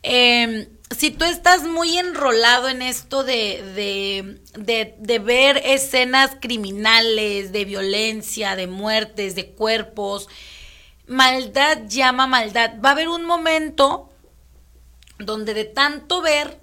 [0.02, 7.52] Em, si tú estás muy enrolado en esto de, de, de, de, ver escenas criminales,
[7.52, 10.30] de violencia, de muertes, de cuerpos,
[11.06, 12.74] maldad llama maldad.
[12.84, 14.10] Va a haber un momento
[15.20, 16.60] donde de tanto ver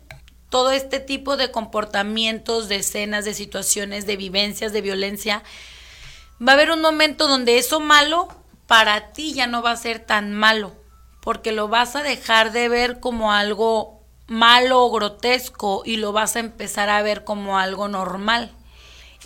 [0.57, 5.43] todo este tipo de comportamientos, de escenas, de situaciones, de vivencias, de violencia,
[6.41, 8.29] va a haber un momento donde eso malo
[8.67, 10.73] para ti ya no va a ser tan malo,
[11.21, 16.37] porque lo vas a dejar de ver como algo malo o grotesco y lo vas
[16.37, 18.51] a empezar a ver como algo normal.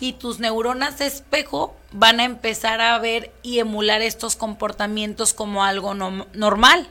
[0.01, 5.93] Y tus neuronas espejo van a empezar a ver y emular estos comportamientos como algo
[5.93, 6.89] normal.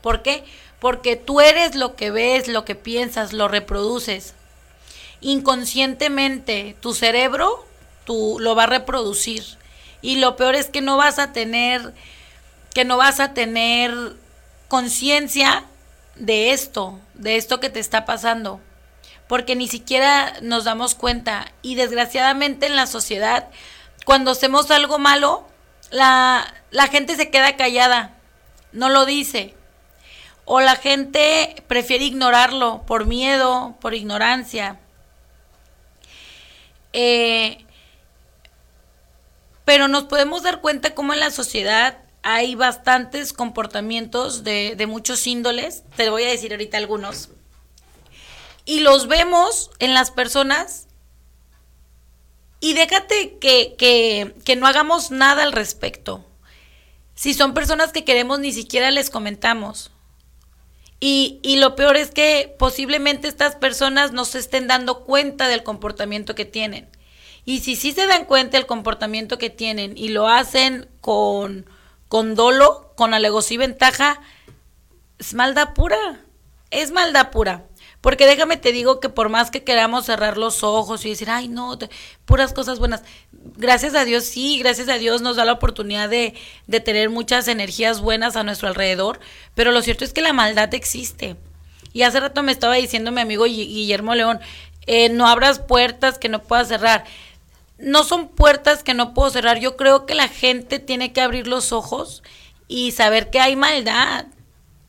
[0.00, 0.44] ¿Por qué?
[0.80, 4.34] Porque tú eres lo que ves, lo que piensas, lo reproduces.
[5.20, 7.66] Inconscientemente tu cerebro
[8.04, 9.44] tú lo va a reproducir.
[10.02, 11.92] Y lo peor es que no vas a tener
[12.74, 13.92] que no vas a tener
[14.68, 15.64] conciencia
[16.14, 18.60] de esto, de esto que te está pasando,
[19.26, 21.52] porque ni siquiera nos damos cuenta.
[21.62, 23.48] Y desgraciadamente en la sociedad
[24.04, 25.46] cuando hacemos algo malo
[25.90, 28.14] la, la gente se queda callada,
[28.72, 29.54] no lo dice,
[30.52, 34.80] o la gente prefiere ignorarlo por miedo, por ignorancia.
[36.92, 37.64] Eh,
[39.64, 45.84] pero nos podemos dar cuenta cómo en la sociedad hay bastantes comportamientos de, muchos índoles,
[45.94, 47.28] te voy a decir ahorita algunos,
[48.64, 50.88] y los vemos en las personas
[52.58, 56.26] y déjate que, que, que no hagamos nada al respecto.
[57.14, 59.92] Si son personas que queremos, ni siquiera les comentamos.
[61.00, 65.62] Y, y, lo peor es que posiblemente estas personas no se estén dando cuenta del
[65.62, 66.90] comportamiento que tienen.
[67.46, 71.66] Y si sí se dan cuenta del comportamiento que tienen y lo hacen con,
[72.08, 74.20] con dolo, con alegosía y ventaja,
[75.18, 76.20] es maldad pura.
[76.70, 77.64] Es maldad pura.
[78.00, 81.48] Porque déjame te digo que por más que queramos cerrar los ojos y decir, ay,
[81.48, 81.78] no,
[82.24, 86.34] puras cosas buenas, gracias a Dios, sí, gracias a Dios nos da la oportunidad de,
[86.66, 89.20] de tener muchas energías buenas a nuestro alrededor,
[89.54, 91.36] pero lo cierto es que la maldad existe.
[91.92, 94.40] Y hace rato me estaba diciendo mi amigo Guillermo León,
[94.86, 97.04] eh, no abras puertas que no puedas cerrar.
[97.78, 99.58] No son puertas que no puedo cerrar.
[99.58, 102.22] Yo creo que la gente tiene que abrir los ojos
[102.68, 104.26] y saber que hay maldad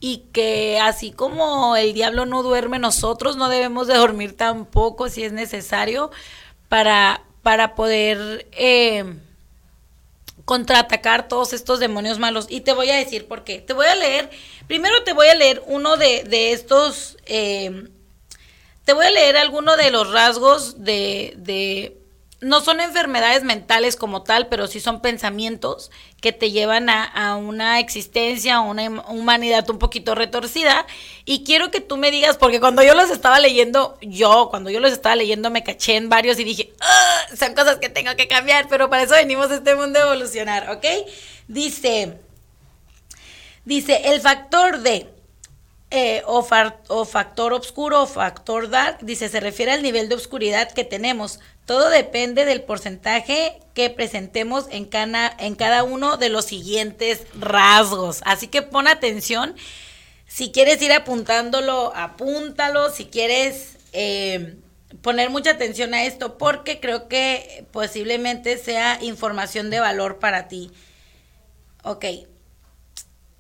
[0.04, 5.24] y que así como el diablo no duerme, nosotros no debemos de dormir tampoco si
[5.24, 6.10] es necesario
[6.68, 9.06] para, para poder eh,
[10.44, 12.48] contraatacar todos estos demonios malos.
[12.50, 13.62] Y te voy a decir por qué.
[13.62, 14.32] Te voy a leer,
[14.68, 17.88] primero te voy a leer uno de, de estos, eh,
[18.84, 22.01] te voy a leer alguno de los rasgos de, de,
[22.42, 27.80] no son enfermedades mentales como tal, pero sí son pensamientos que te llevan a, una
[27.80, 30.88] existencia, a una humanidad un poquito retorcida.
[31.24, 34.80] Y quiero que tú me digas, porque cuando yo los estaba leyendo, yo, cuando yo
[34.80, 36.74] los estaba leyendo, me caché en varios y dije,
[37.40, 40.72] son cosas que tengo que cambiar, pero para eso venimos a este mundo a evolucionar,
[40.72, 40.86] ¿ok?
[41.48, 42.18] Dice,
[43.66, 45.08] dice, el factor de
[45.94, 50.86] eh, o, factor oscuro o factor dark, dice, se refiere al nivel de oscuridad que
[50.86, 51.42] tenemos.
[51.66, 58.22] Todo depende del porcentaje que presentemos en cada, en cada uno de los siguientes rasgos.
[58.24, 59.54] Así que pon atención.
[60.28, 62.90] Si quieres ir apuntándolo, apúntalo.
[62.90, 64.56] Si quieres eh,
[65.02, 70.72] poner mucha atención a esto, porque creo que posiblemente sea información de valor para ti.
[71.84, 72.06] Ok,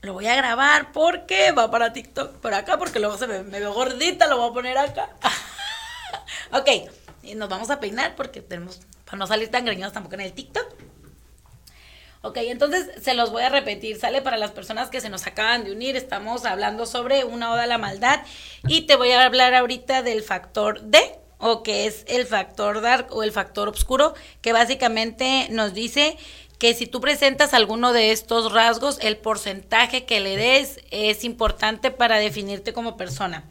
[0.01, 3.59] lo voy a grabar porque va para TikTok por acá, porque luego se me, me
[3.59, 5.09] veo gordita, lo voy a poner acá.
[6.51, 6.69] ok,
[7.23, 10.33] y nos vamos a peinar porque tenemos, para no salir tan greñosos tampoco en el
[10.33, 10.65] TikTok.
[12.23, 15.63] Ok, entonces se los voy a repetir, sale para las personas que se nos acaban
[15.63, 18.21] de unir, estamos hablando sobre una oda a la maldad
[18.67, 20.99] y te voy a hablar ahorita del factor D,
[21.39, 26.15] o que es el factor dark o el factor oscuro, que básicamente nos dice
[26.61, 31.89] que si tú presentas alguno de estos rasgos, el porcentaje que le des es importante
[31.89, 33.45] para definirte como persona.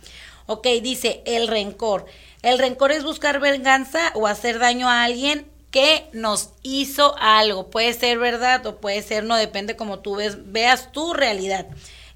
[0.47, 2.07] Ok, dice el rencor.
[2.43, 7.69] El rencor es buscar venganza o hacer daño a alguien que nos hizo algo.
[7.69, 11.67] Puede ser verdad o puede ser no, depende como tú ves, veas tu realidad.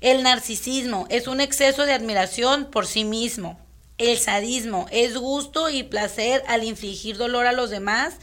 [0.01, 3.59] El narcisismo es un exceso de admiración por sí mismo.
[3.99, 8.15] El sadismo es gusto y placer al infligir dolor a los demás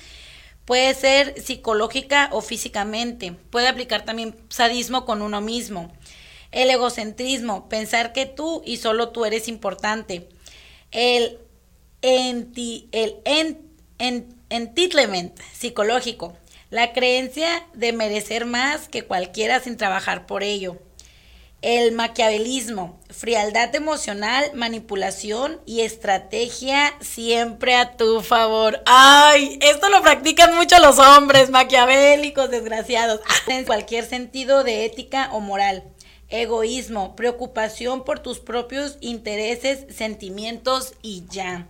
[0.72, 3.34] Puede ser psicológica o físicamente.
[3.34, 5.92] Puede aplicar también sadismo con uno mismo.
[6.52, 10.30] El egocentrismo, pensar que tú y solo tú eres importante.
[10.92, 11.40] El,
[12.02, 13.18] el
[14.48, 16.38] entitlement psicológico,
[16.70, 20.78] la creencia de merecer más que cualquiera sin trabajar por ello
[21.62, 28.82] el maquiavelismo, frialdad emocional, manipulación y estrategia siempre a tu favor.
[28.88, 35.40] Ay, esto lo practican mucho los hombres maquiavélicos, desgraciados, en cualquier sentido de ética o
[35.40, 35.84] moral.
[36.30, 41.68] Egoísmo, preocupación por tus propios intereses, sentimientos y ya.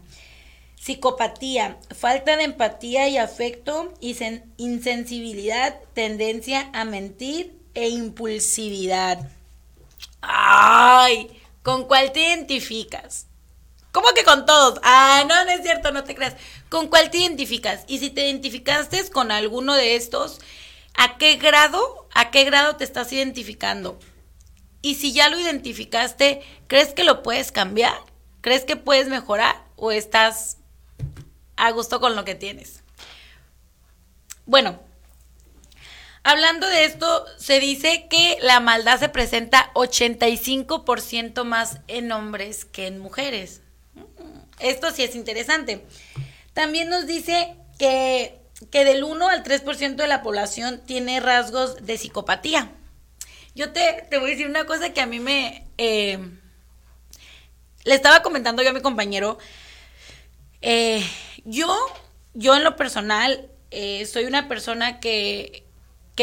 [0.80, 4.16] Psicopatía, falta de empatía y afecto y
[4.58, 9.30] insensibilidad, tendencia a mentir e impulsividad.
[10.22, 13.28] Ay, ¿con cuál te identificas?
[13.92, 14.80] ¿Cómo que con todos?
[14.84, 16.36] Ah, no, no es cierto, no te creas.
[16.70, 17.84] ¿Con cuál te identificas?
[17.88, 20.40] Y si te identificaste con alguno de estos,
[20.96, 24.00] ¿a qué grado, a qué grado te estás identificando?
[24.82, 27.98] Y si ya lo identificaste, ¿crees que lo puedes cambiar?
[28.42, 29.64] ¿Crees que puedes mejorar?
[29.76, 30.58] ¿O estás
[31.58, 32.84] a gusto con lo que tienes?
[34.46, 34.80] Bueno,
[36.24, 42.86] Hablando de esto, se dice que la maldad se presenta 85% más en hombres que
[42.86, 43.62] en mujeres.
[44.60, 45.84] Esto sí es interesante.
[46.54, 48.40] También nos dice que,
[48.72, 52.72] del 1 al 3% de la población tiene rasgos de psicopatía.
[53.56, 55.66] Yo te, voy a decir una cosa que a mí me...
[55.80, 56.20] Eh,
[57.84, 59.40] le estaba comentando yo a mi compañero.
[60.62, 61.04] Eh,
[61.46, 61.76] yo,
[62.36, 65.66] yo en lo personal, eh, soy una persona que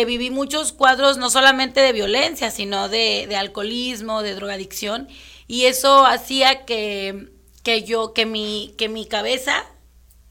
[0.05, 5.09] viví muchos cuadros no solamente de violencia, sino de, alcoholismo, de drogadicción,
[5.47, 7.33] y eso hacía que,
[7.63, 9.65] que yo, que mi, que mi cabeza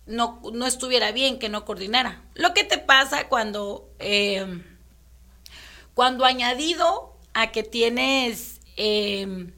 [0.06, 2.24] no, no, estuviera bien, que no coordinara.
[2.34, 4.64] Lo que te pasa cuando, eh,
[5.94, 9.52] cuando añadido a que tienes eh,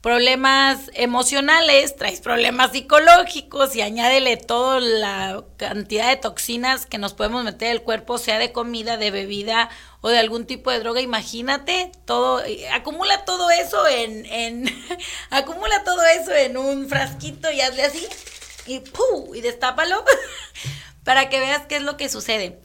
[0.00, 7.44] problemas emocionales, traes problemas psicológicos y añádele toda la cantidad de toxinas que nos podemos
[7.44, 9.68] meter el cuerpo, sea de comida, de bebida
[10.00, 14.64] o de algún tipo de droga, imagínate, todo, acumula todo eso en, en
[15.30, 18.06] acumula todo eso en un frasquito y hazle así
[18.66, 19.34] y ¡pum!
[19.34, 20.02] y destápalo
[21.04, 22.58] para que veas qué es lo que sucede.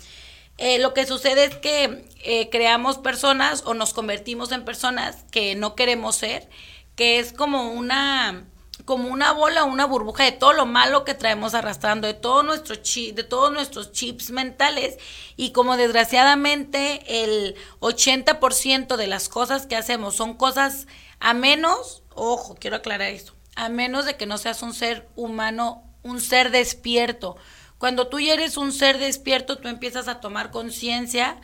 [0.58, 5.54] Eh, lo que sucede es que eh, creamos personas o nos convertimos en personas que
[5.56, 6.48] no queremos ser
[6.96, 8.46] que es como una
[8.84, 12.76] como una bola, una burbuja de todo lo malo que traemos arrastrando, de todo nuestro
[12.76, 14.98] de todos nuestros chips mentales
[15.36, 20.88] y como desgraciadamente el 80% de las cosas que hacemos son cosas
[21.20, 25.84] a menos, ojo, quiero aclarar esto, a menos de que no seas un ser humano,
[26.04, 27.38] un ser despierto.
[27.80, 31.38] Cuando tú ya eres un ser despierto, tú empiezas a tomar conciencia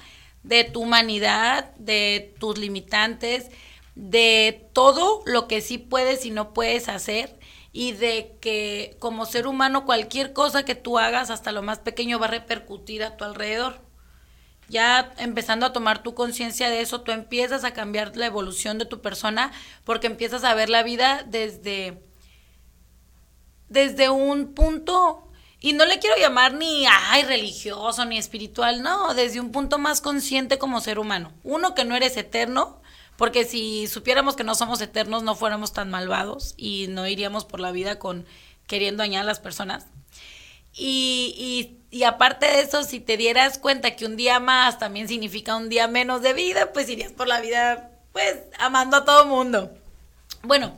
[0.43, 3.49] de tu humanidad, de tus limitantes,
[3.95, 7.39] de todo lo que sí puedes y no puedes hacer
[7.73, 12.19] y de que como ser humano cualquier cosa que tú hagas, hasta lo más pequeño,
[12.19, 13.81] va a repercutir a tu alrededor.
[14.67, 18.85] Ya empezando a tomar tu conciencia de eso, tú empiezas a cambiar la evolución de
[18.85, 19.51] tu persona
[19.83, 22.01] porque empiezas a ver la vida desde,
[23.67, 25.27] desde un punto,
[25.63, 30.01] y no le quiero llamar ni, ay, religioso, ni espiritual, no, desde un punto más
[30.01, 31.33] consciente como ser humano.
[31.43, 32.80] Uno, que no eres eterno,
[33.21, 37.59] porque si supiéramos que no somos eternos, no fuéramos tan malvados y no iríamos por
[37.59, 38.25] la vida con
[38.65, 39.85] queriendo dañar a las personas.
[40.73, 45.55] Y, y, aparte de eso, si te dieras cuenta que un día más también significa
[45.55, 49.71] un día menos de vida, pues irías por la vida, pues, amando a todo mundo.
[50.41, 50.75] Bueno,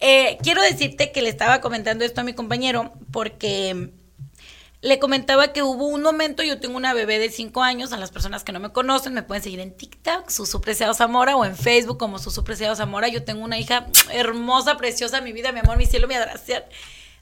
[0.00, 3.90] eh, quiero decirte que le estaba comentando esto a mi compañero porque
[4.80, 8.12] le comentaba que hubo un momento, yo tengo una bebé de 5 años, a las
[8.12, 11.56] personas que no me conocen me pueden seguir en TikTok, Susu Preciado Zamora, o en
[11.56, 13.08] Facebook como Susu Preciado Zamora.
[13.08, 16.62] Yo tengo una hija hermosa, preciosa, mi vida, mi amor, mi cielo, mi adoración,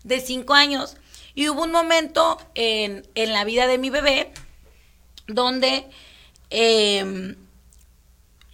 [0.05, 0.97] de 5 años.
[1.35, 4.33] Y hubo un momento en, la vida de mi bebé
[5.27, 5.89] donde
[6.51, 7.37] em,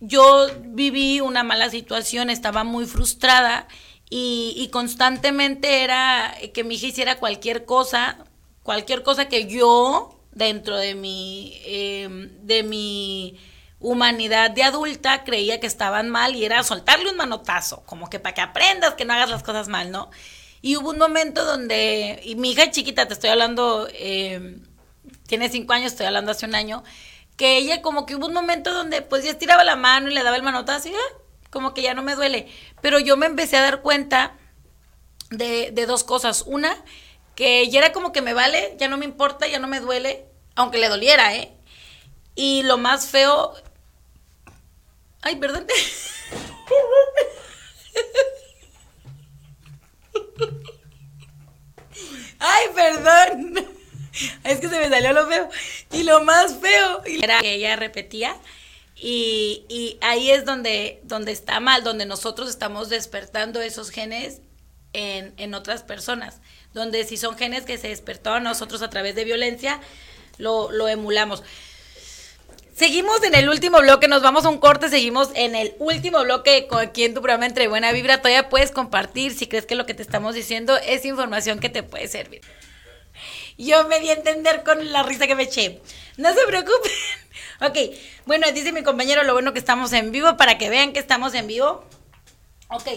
[0.00, 3.66] yo viví una mala situación, estaba muy frustrada
[4.08, 8.24] y, y constantemente era que mi hija hiciera cualquier cosa
[8.62, 13.38] cualquier cosa que yo, dentro de mi, em, de mi
[13.80, 18.34] humanidad de adulta, creía que estaban mal y era soltarle un manotazo, como que para
[18.34, 20.10] que aprendas que no hagas las cosas mal, ¿no?
[20.62, 24.62] Y hubo un momento donde, y mi hija chiquita, te estoy hablando, em,
[25.26, 26.84] tiene cinco años, estoy hablando hace un año,
[27.36, 30.22] que ella como que hubo un momento donde pues ya estiraba la mano y le
[30.22, 31.18] daba el manotazo y ah,
[31.50, 32.48] como que ya no me duele.
[32.80, 34.36] Pero yo me empecé a dar cuenta
[35.30, 36.44] de, de dos cosas.
[36.46, 36.76] Una,
[37.34, 40.26] que ya era como que me vale, ya no me importa, ya no me duele,
[40.54, 41.52] aunque le doliera, ¿eh?
[42.34, 43.54] Y lo más feo...
[45.22, 45.66] Ay, perdón.
[52.38, 53.68] Ay, perdón.
[54.44, 55.48] Es que se me salió lo feo.
[55.92, 58.36] Y lo más feo era que ella repetía.
[58.96, 64.40] Y, y ahí es donde, donde está mal, donde nosotros estamos despertando esos genes
[64.92, 66.40] en, en otras personas
[66.74, 69.80] donde si son genes que se despertaron nosotros a través de violencia,
[70.38, 71.42] lo, emulamos.
[72.74, 76.68] Seguimos en el último bloque, nos vamos a un corte, seguimos en el último bloque
[76.72, 78.18] aquí en tu programa Entre Buena Vibra.
[78.18, 81.82] Todavía puedes compartir si crees que lo que te estamos diciendo es información que te
[81.82, 82.40] puede servir.
[83.58, 85.80] Yo me di a entender con la risa que me eché.
[86.16, 86.92] No se preocupen.
[87.60, 87.78] Ok,
[88.26, 91.32] bueno, dice mi compañero lo bueno que estamos en vivo para que vean que estamos
[91.34, 91.84] en vivo.
[92.68, 92.88] Ok,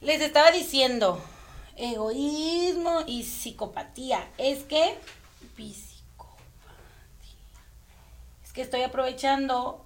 [0.00, 1.20] les estaba diciendo,
[1.78, 4.28] egoísmo y psicopatía.
[4.36, 4.98] Es que,
[8.44, 9.84] es que estoy aprovechando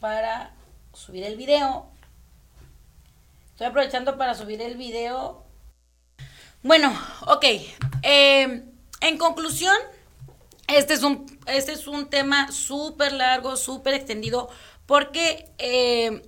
[0.00, 0.54] para
[0.94, 1.86] subir el video.
[3.50, 5.44] Estoy aprovechando para subir el video.
[6.62, 6.92] Bueno,
[7.26, 7.44] ok.
[8.02, 8.64] Eh,
[9.02, 9.76] en conclusión,
[10.66, 14.48] este es un, este es un tema súper largo, súper extendido,
[14.86, 16.22] porque eh,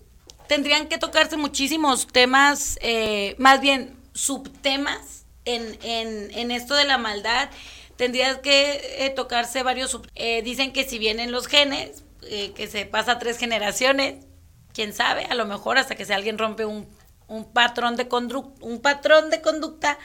[0.46, 6.98] tendrían que tocarse muchísimos temas, eh, más bien subtemas en, en, en esto de la
[6.98, 7.50] maldad.
[7.96, 9.98] Tendrías que eh, tocarse varios...
[10.14, 14.24] Eh, dicen que si vienen los genes, eh, que se pasa tres generaciones,
[14.72, 16.88] quién sabe, a lo mejor hasta que si alguien rompe un,
[17.28, 19.98] un patrón de conducta, un patrón de conducta.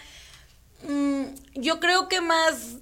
[0.84, 1.24] Mm,
[1.56, 2.78] yo creo que más,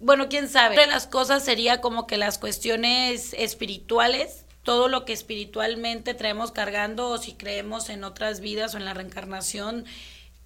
[0.00, 0.76] bueno, quién sabe.
[0.76, 7.08] de las cosas sería como que las cuestiones espirituales todo lo que espiritualmente traemos cargando
[7.08, 9.86] o si creemos en otras vidas o en la reencarnación,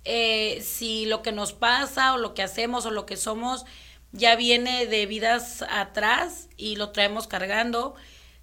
[0.05, 3.65] eh, si lo que nos pasa o lo que hacemos o lo que somos
[4.13, 7.95] ya viene de vidas atrás y lo traemos cargando.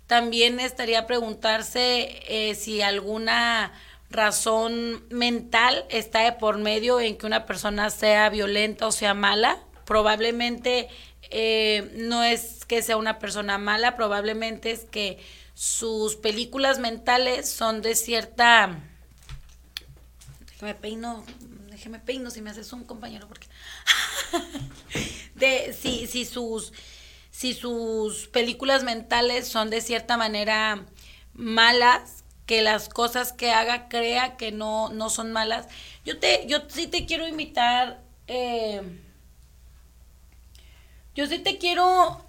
[0.07, 3.71] También estaría preguntarse eh, si alguna
[4.09, 9.59] razón mental está de por medio en que una persona sea violenta o sea mala.
[9.86, 10.88] Probablemente
[11.30, 15.19] eh, no es que sea una persona mala, probablemente es que
[15.58, 18.80] sus películas mentales son de cierta...
[20.51, 21.24] Déjame peino,
[21.72, 23.47] déjeme peino si me haces un compañero, porque...
[25.34, 26.74] de, si, si, sus,
[27.32, 30.86] si sus películas mentales son de cierta manera
[31.34, 35.68] malas, que las cosas que haga crea que no, no son malas.
[36.05, 38.84] Yo te, yo sí te quiero invitar, eh,
[41.16, 42.24] yo sí te quiero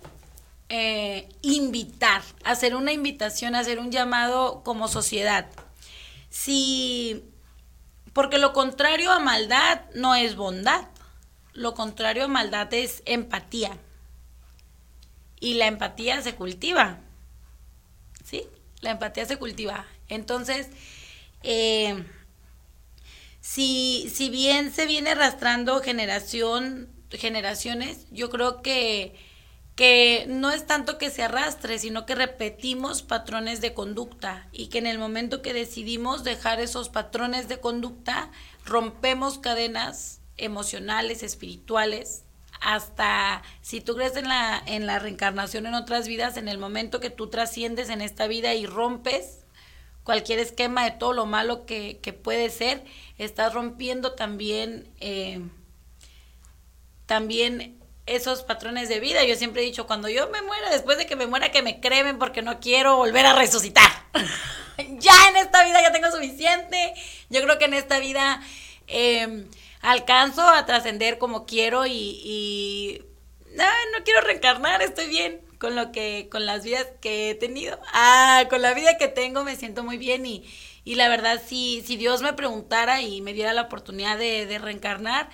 [0.69, 5.47] eh, invitar, hacer una invitación, hacer un llamado como sociedad.
[6.29, 7.25] Si,
[8.13, 10.87] porque lo contrario a maldad no es bondad,
[11.55, 13.77] lo contrario a maldad es empatía.
[15.41, 16.99] Y la empatía se cultiva,
[18.25, 18.45] ¿sí?
[18.81, 19.87] La empatía se cultiva.
[20.09, 20.69] Entonces,
[21.43, 22.05] eh,
[23.41, 29.17] si, si bien se viene arrastrando generación, generaciones, yo creo que,
[29.79, 34.79] que no es tanto que se arrastre, sino que repetimos patrones de conducta y que
[34.79, 38.33] en el momento que decidimos dejar esos patrones de conducta,
[38.65, 42.25] rompemos cadenas emocionales, espirituales,
[42.61, 46.99] hasta si tú crees en la, en la reencarnación en otras vidas, en el momento
[46.99, 49.45] que tú trasciendes en esta vida y rompes
[50.03, 52.85] cualquier esquema de todo lo malo que, puede ser,
[53.17, 55.41] estás rompiendo también, eh,
[57.07, 57.78] también
[58.09, 59.25] esos patrones de vida.
[59.25, 61.81] Yo siempre he dicho, cuando yo me muera, después de que me muera, que me
[61.81, 63.91] cremen porque no quiero volver a resucitar.
[64.99, 66.95] ya en esta vida ya tengo suficiente.
[67.29, 68.43] Yo creo que en esta vida...
[68.87, 69.47] Eh,
[69.81, 73.03] alcanzo a trascender como quiero y, y
[73.55, 77.81] no, no quiero reencarnar, estoy bien con lo que, con las vidas que he tenido.
[77.93, 80.45] Ah, con la vida que tengo me siento muy bien y,
[80.85, 84.59] y la verdad si, si Dios me preguntara y me diera la oportunidad de, de
[84.59, 85.29] reencarnar,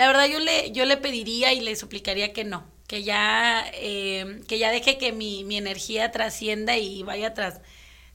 [0.00, 4.40] la verdad yo le, yo le pediría y le suplicaría que no, que ya, eh,
[4.48, 7.60] que ya deje que mi, mi energía trascienda y vaya tras,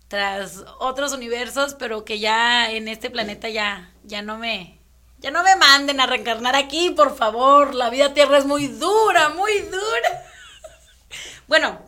[0.08, 4.80] tras otros universos, pero que ya en este planeta ya, ya no me,
[5.20, 7.76] ya no me manden a reencarnar aquí, por favor.
[7.76, 10.26] La vida tierra es muy dura, muy dura.
[11.48, 11.86] bueno,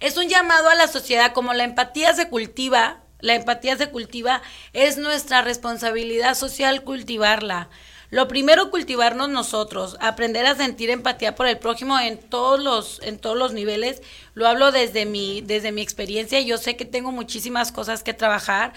[0.00, 3.00] es un llamado a la sociedad como la empatía se cultiva.
[3.20, 4.42] La empatía se cultiva,
[4.74, 7.70] es nuestra responsabilidad social cultivarla.
[8.10, 13.18] Lo primero, cultivarnos nosotros, aprender a sentir empatía por el prójimo en todos los, en
[13.18, 14.02] todos los niveles.
[14.34, 16.40] Lo hablo desde mi, desde mi experiencia.
[16.40, 18.72] Yo sé que tengo muchísimas cosas que trabajar,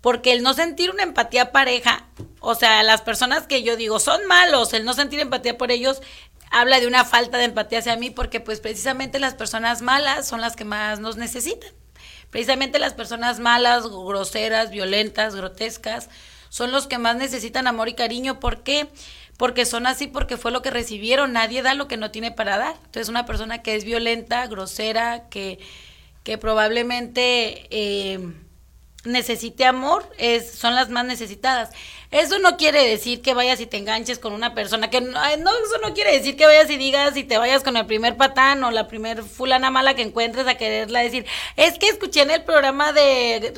[0.00, 2.06] porque el no sentir una empatía pareja,
[2.40, 6.00] o sea, las personas que yo digo son malos, el no sentir empatía por ellos
[6.50, 10.40] habla de una falta de empatía hacia mí porque pues precisamente las personas malas son
[10.40, 11.70] las que más nos necesitan.
[12.30, 16.08] Precisamente las personas malas, groseras, violentas, grotescas,
[16.50, 18.40] son los que más necesitan amor y cariño.
[18.40, 18.88] ¿Por qué?
[19.38, 21.32] Porque son así, porque fue lo que recibieron.
[21.32, 22.74] Nadie da lo que no tiene para dar.
[22.84, 25.58] Entonces, una persona que es violenta, grosera, que,
[26.24, 28.34] que probablemente eh,
[29.04, 31.70] necesite amor es, son las más necesitadas.
[32.10, 35.78] Eso no quiere decir que vayas y te enganches con una persona, que no, eso
[35.80, 38.72] no quiere decir que vayas y digas y te vayas con el primer patán o
[38.72, 42.92] la primer fulana mala que encuentres a quererla decir, es que escuché en el programa
[42.92, 43.52] de,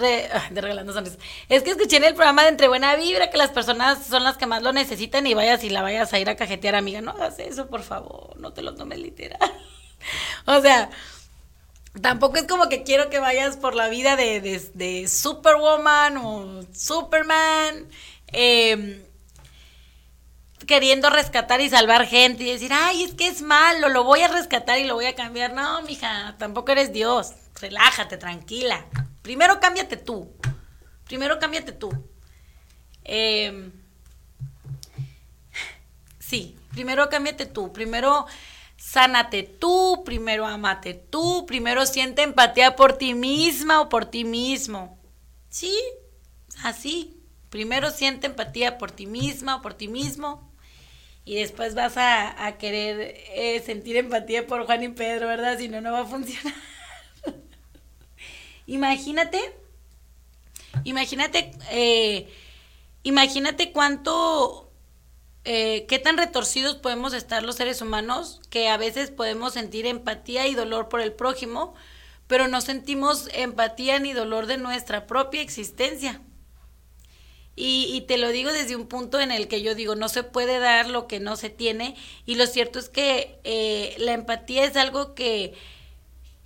[0.52, 3.50] de Regalando Sonrisas, es que escuché en el programa de Entre Buena Vibra que las
[3.50, 6.36] personas son las que más lo necesitan y vayas y la vayas a ir a
[6.36, 9.38] cajetear, amiga, no hagas eso, por favor, no te lo tomes literal.
[10.46, 10.90] o sea,
[12.00, 17.88] tampoco es como que quiero que vayas por la vida de, de, Superwoman o Superman,
[18.32, 19.02] em,
[20.66, 24.28] queriendo rescatar y salvar gente y decir, ay, es que es malo, lo voy a
[24.28, 25.52] rescatar y lo voy a cambiar.
[25.52, 27.32] No, mija, tampoco eres Dios.
[27.60, 28.86] Relájate, tranquila.
[29.22, 30.32] Primero cámbiate tú.
[31.04, 31.90] Primero cámbiate tú.
[33.04, 33.72] Em,
[36.18, 37.72] sí, primero cámbiate tú.
[37.72, 38.26] Primero
[38.76, 44.98] sánate tú, primero amate tú, primero siente empatía por ti misma o por ti mismo.
[45.48, 45.74] Sí,
[46.64, 47.21] así.
[47.52, 50.50] Primero siente empatía por ti misma o por ti mismo.
[51.26, 55.58] Y después vas a, querer eh, sentir empatía por Juan y Pedro, ¿verdad?
[55.58, 56.54] Si no, no va a funcionar.
[58.66, 59.38] imagínate,
[60.84, 62.32] imagínate, eh,
[63.02, 64.72] imagínate cuánto
[65.44, 70.46] eh, qué tan retorcidos podemos estar los seres humanos que a veces podemos sentir empatía
[70.46, 71.74] y dolor por el prójimo,
[72.28, 76.22] pero no sentimos empatía ni dolor de nuestra propia existencia.
[77.54, 80.58] Y, te lo digo desde un punto en el que yo digo, no se puede
[80.58, 81.94] dar lo que no se tiene.
[82.24, 85.52] Y lo cierto es que eh, la empatía es algo que,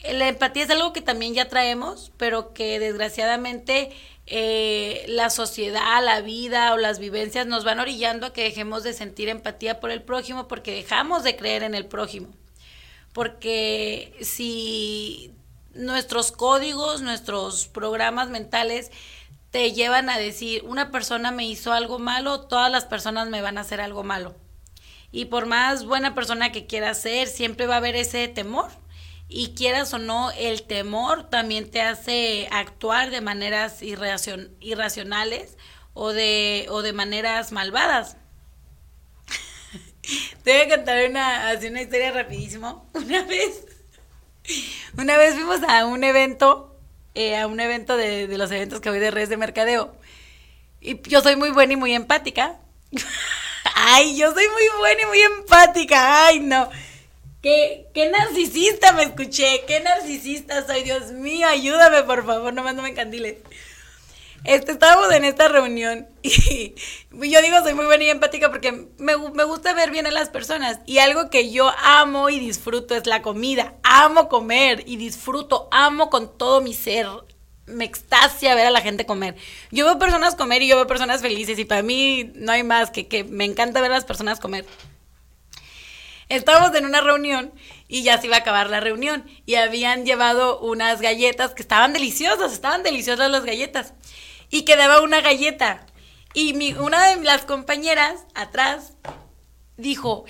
[0.02, 3.90] la empatía es algo que también ya traemos, pero que desgraciadamente
[4.26, 8.92] eh, la sociedad, la vida o las vivencias nos van orillando a que dejemos de
[8.92, 12.34] sentir empatía por el prójimo porque dejamos de creer en el prójimo.
[13.12, 15.32] Porque si
[15.74, 18.90] nuestros códigos, nuestros programas mentales
[19.50, 23.58] te llevan a decir, una persona me hizo algo malo, todas las personas me van
[23.58, 24.34] a hacer algo malo.
[25.12, 28.70] Y por más buena persona que quiera ser, siempre va a haber ese temor
[29.28, 35.56] y quieras o no, el temor también te hace actuar de maneras irracionales
[35.94, 38.16] o de, o de maneras malvadas.
[40.44, 42.88] te voy a contar una, así una historia rapidísimo.
[42.94, 43.64] Una vez,
[44.96, 46.75] una vez fuimos a un evento,
[47.16, 49.96] eh, a un evento de, de los eventos que voy de redes de mercadeo.
[50.80, 52.58] Y yo soy muy buena y muy empática.
[53.74, 56.26] Ay, yo soy muy buena y muy empática.
[56.26, 56.68] Ay, no.
[57.42, 62.88] ¿Qué, qué narcisista me escuché, qué narcisista soy, Dios mío, ayúdame por favor, no me
[62.88, 63.36] encandiles.
[64.44, 66.74] Este, estábamos en esta reunión y
[67.10, 70.28] yo digo, soy muy buena y empática porque me, me, gusta ver bien a las
[70.28, 70.80] personas.
[70.86, 73.74] Y algo que yo amo y disfruto es la comida.
[73.82, 77.06] Amo comer y disfruto, amo con todo mi ser.
[77.66, 79.34] Me extasia ver a la gente comer.
[79.72, 82.90] Yo veo personas comer y yo veo personas felices y para mí no hay más
[82.90, 84.64] que que me encanta ver a las personas comer.
[86.28, 87.52] Estábamos en una reunión
[87.88, 91.92] y ya se iba a acabar la reunión y habían llevado unas galletas que estaban
[91.92, 93.94] deliciosas, estaban deliciosas las galletas
[94.50, 95.86] y quedaba una galleta.
[96.34, 98.92] Y mi, una de las compañeras atrás
[99.76, 100.24] dijo,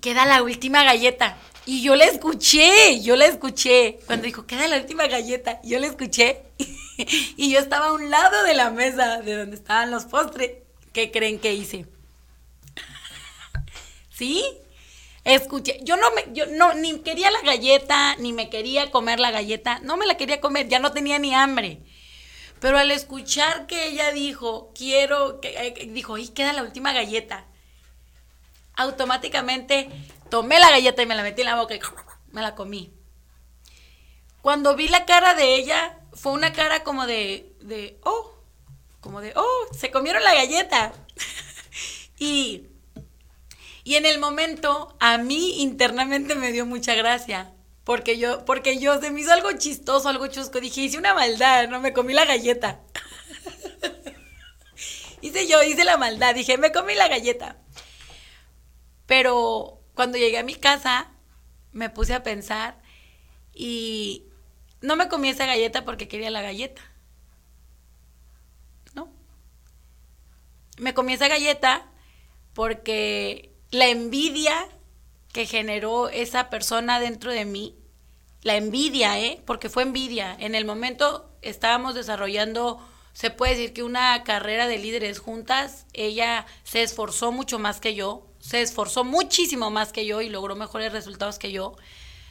[0.00, 1.36] queda la última galleta.
[1.66, 3.98] Y yo la escuché, yo la escuché.
[4.06, 6.42] Cuando dijo, queda la última galleta, yo la escuché.
[7.36, 10.52] y yo estaba a un lado de la mesa de donde estaban los postres.
[10.92, 11.86] ¿Qué creen que hice?
[14.10, 14.44] ¿Sí?
[15.24, 19.30] Escuché, yo no me, yo no, ni quería la galleta, ni me quería comer la
[19.30, 21.80] galleta, no me la quería comer, ya no tenía ni hambre.
[22.60, 27.44] Pero al escuchar que ella dijo, quiero, que, eh, dijo, y queda la última galleta,
[28.76, 29.88] automáticamente
[30.30, 31.80] tomé la galleta y me la metí en la boca y
[32.32, 32.92] me la comí.
[34.42, 38.34] Cuando vi la cara de ella, fue una cara como de, de oh,
[39.00, 40.92] como de, oh, se comieron la galleta.
[42.18, 42.66] y,
[43.84, 47.53] y en el momento, a mí internamente me dio mucha gracia.
[47.84, 50.60] Porque yo, porque yo se me hizo algo chistoso, algo chusco.
[50.60, 52.80] Dije, hice una maldad, no me comí la galleta.
[55.20, 56.34] hice yo, hice la maldad.
[56.34, 57.58] Dije, me comí la galleta.
[59.06, 61.12] Pero cuando llegué a mi casa,
[61.72, 62.80] me puse a pensar
[63.52, 64.24] y
[64.80, 66.80] no me comí esa galleta porque quería la galleta.
[68.94, 69.12] ¿No?
[70.78, 71.86] Me comí esa galleta
[72.54, 74.68] porque la envidia
[75.34, 77.76] que generó esa persona dentro de mí,
[78.42, 79.42] la envidia, ¿eh?
[79.44, 80.36] Porque fue envidia.
[80.38, 82.78] En el momento estábamos desarrollando,
[83.14, 87.96] se puede decir que una carrera de líderes juntas, ella se esforzó mucho más que
[87.96, 91.74] yo, se esforzó muchísimo más que yo y logró mejores resultados que yo,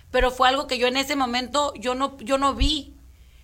[0.10, 2.96] pero fue algo que yo en ese momento yo no yo no vi.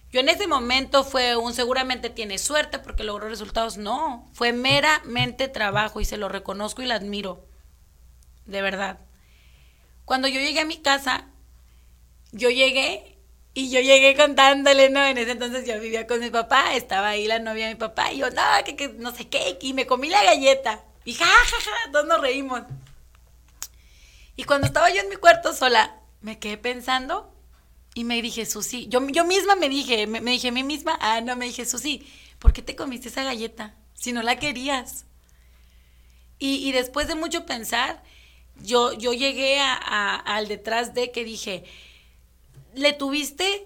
[0.10, 5.50] Yo en ese momento fue un seguramente tiene suerte porque logró resultados, no, fue meramente
[5.50, 7.46] trabajo y se lo reconozco y la admiro.
[8.46, 9.09] De verdad.
[10.10, 11.28] Cuando yo llegué a mi casa,
[12.32, 13.16] yo llegué
[13.54, 15.06] y yo llegué contándole, ¿no?
[15.06, 18.12] En ese entonces yo vivía con mi papá, estaba ahí la novia de mi papá,
[18.12, 20.84] y yo, no, que, no sé qué, y me comí la galleta.
[21.06, 22.64] Y ja, ja, ja, todos nos reímos.
[24.36, 27.32] Y cuando estaba yo en mi cuarto sola, me quedé pensando
[27.94, 31.22] y me dije, Susi, yo, yo misma me dije, me, dije a mí misma, ah,
[31.22, 35.06] no, me dije, Susi, ¿por qué te comiste esa galleta si no la querías?
[36.40, 38.02] Y, y después de mucho pensar,
[38.64, 41.64] yo, yo llegué a, al detrás de que dije,
[42.74, 43.66] le tuviste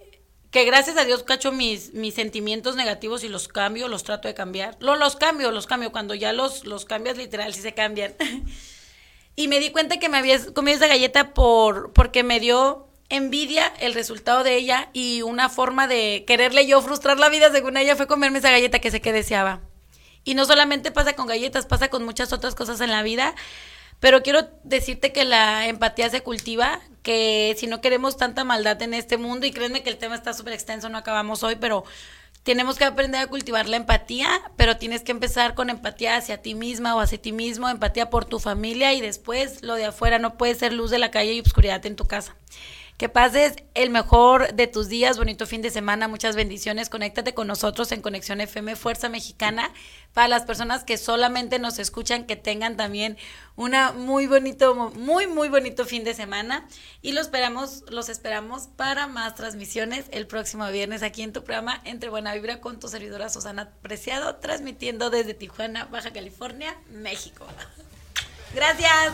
[0.54, 4.36] que gracias a Dios cacho mis, mis sentimientos negativos y los cambio, los trato de
[4.36, 4.78] cambiar.
[4.80, 5.92] Lo, los cambio, los cambio.
[5.92, 8.14] Cuando ya los, los cambias literal, sí se cambian.
[9.36, 13.74] y me di cuenta que me había comido esa galleta por, porque me dio envidia
[13.80, 17.96] el resultado de ella y una forma de quererle yo frustrar la vida según ella
[17.96, 19.62] fue comerme esa galleta que sé que deseaba.
[20.24, 23.36] Y no solamente pasa con galletas, pasa con muchas otras cosas en la vida
[24.04, 28.94] pero quiero decirte que la empatía se cultiva, que si no queremos tanta maldad en
[28.94, 31.86] este mundo, y créeme que el tema está súper extenso, no acabamos hoy, pero
[32.44, 34.28] tenemos que aprender a cultivar la empatía,
[34.58, 38.26] pero tienes que empezar con empatía hacia ti misma o hacia ti mismo, empatía por
[38.26, 41.40] tu familia y después lo de afuera no puede ser luz de la calle y
[41.40, 42.36] oscuridad en tu casa.
[43.04, 46.90] Que pases el mejor de tus días, bonito fin de semana, muchas bendiciones.
[46.90, 49.74] Conéctate con nosotros en Conexión FM Fuerza Mexicana.
[50.14, 53.18] Para las personas que solamente nos escuchan, que tengan también
[53.58, 56.66] una muy bonito, muy, muy bonito fin de semana.
[57.02, 61.82] Y los esperamos, los esperamos para más transmisiones el próximo viernes aquí en tu programa
[61.84, 67.46] Entre Buena Vibra con tu servidora Susana Preciado, transmitiendo desde Tijuana, Baja California, México.
[68.56, 69.12] Gracias.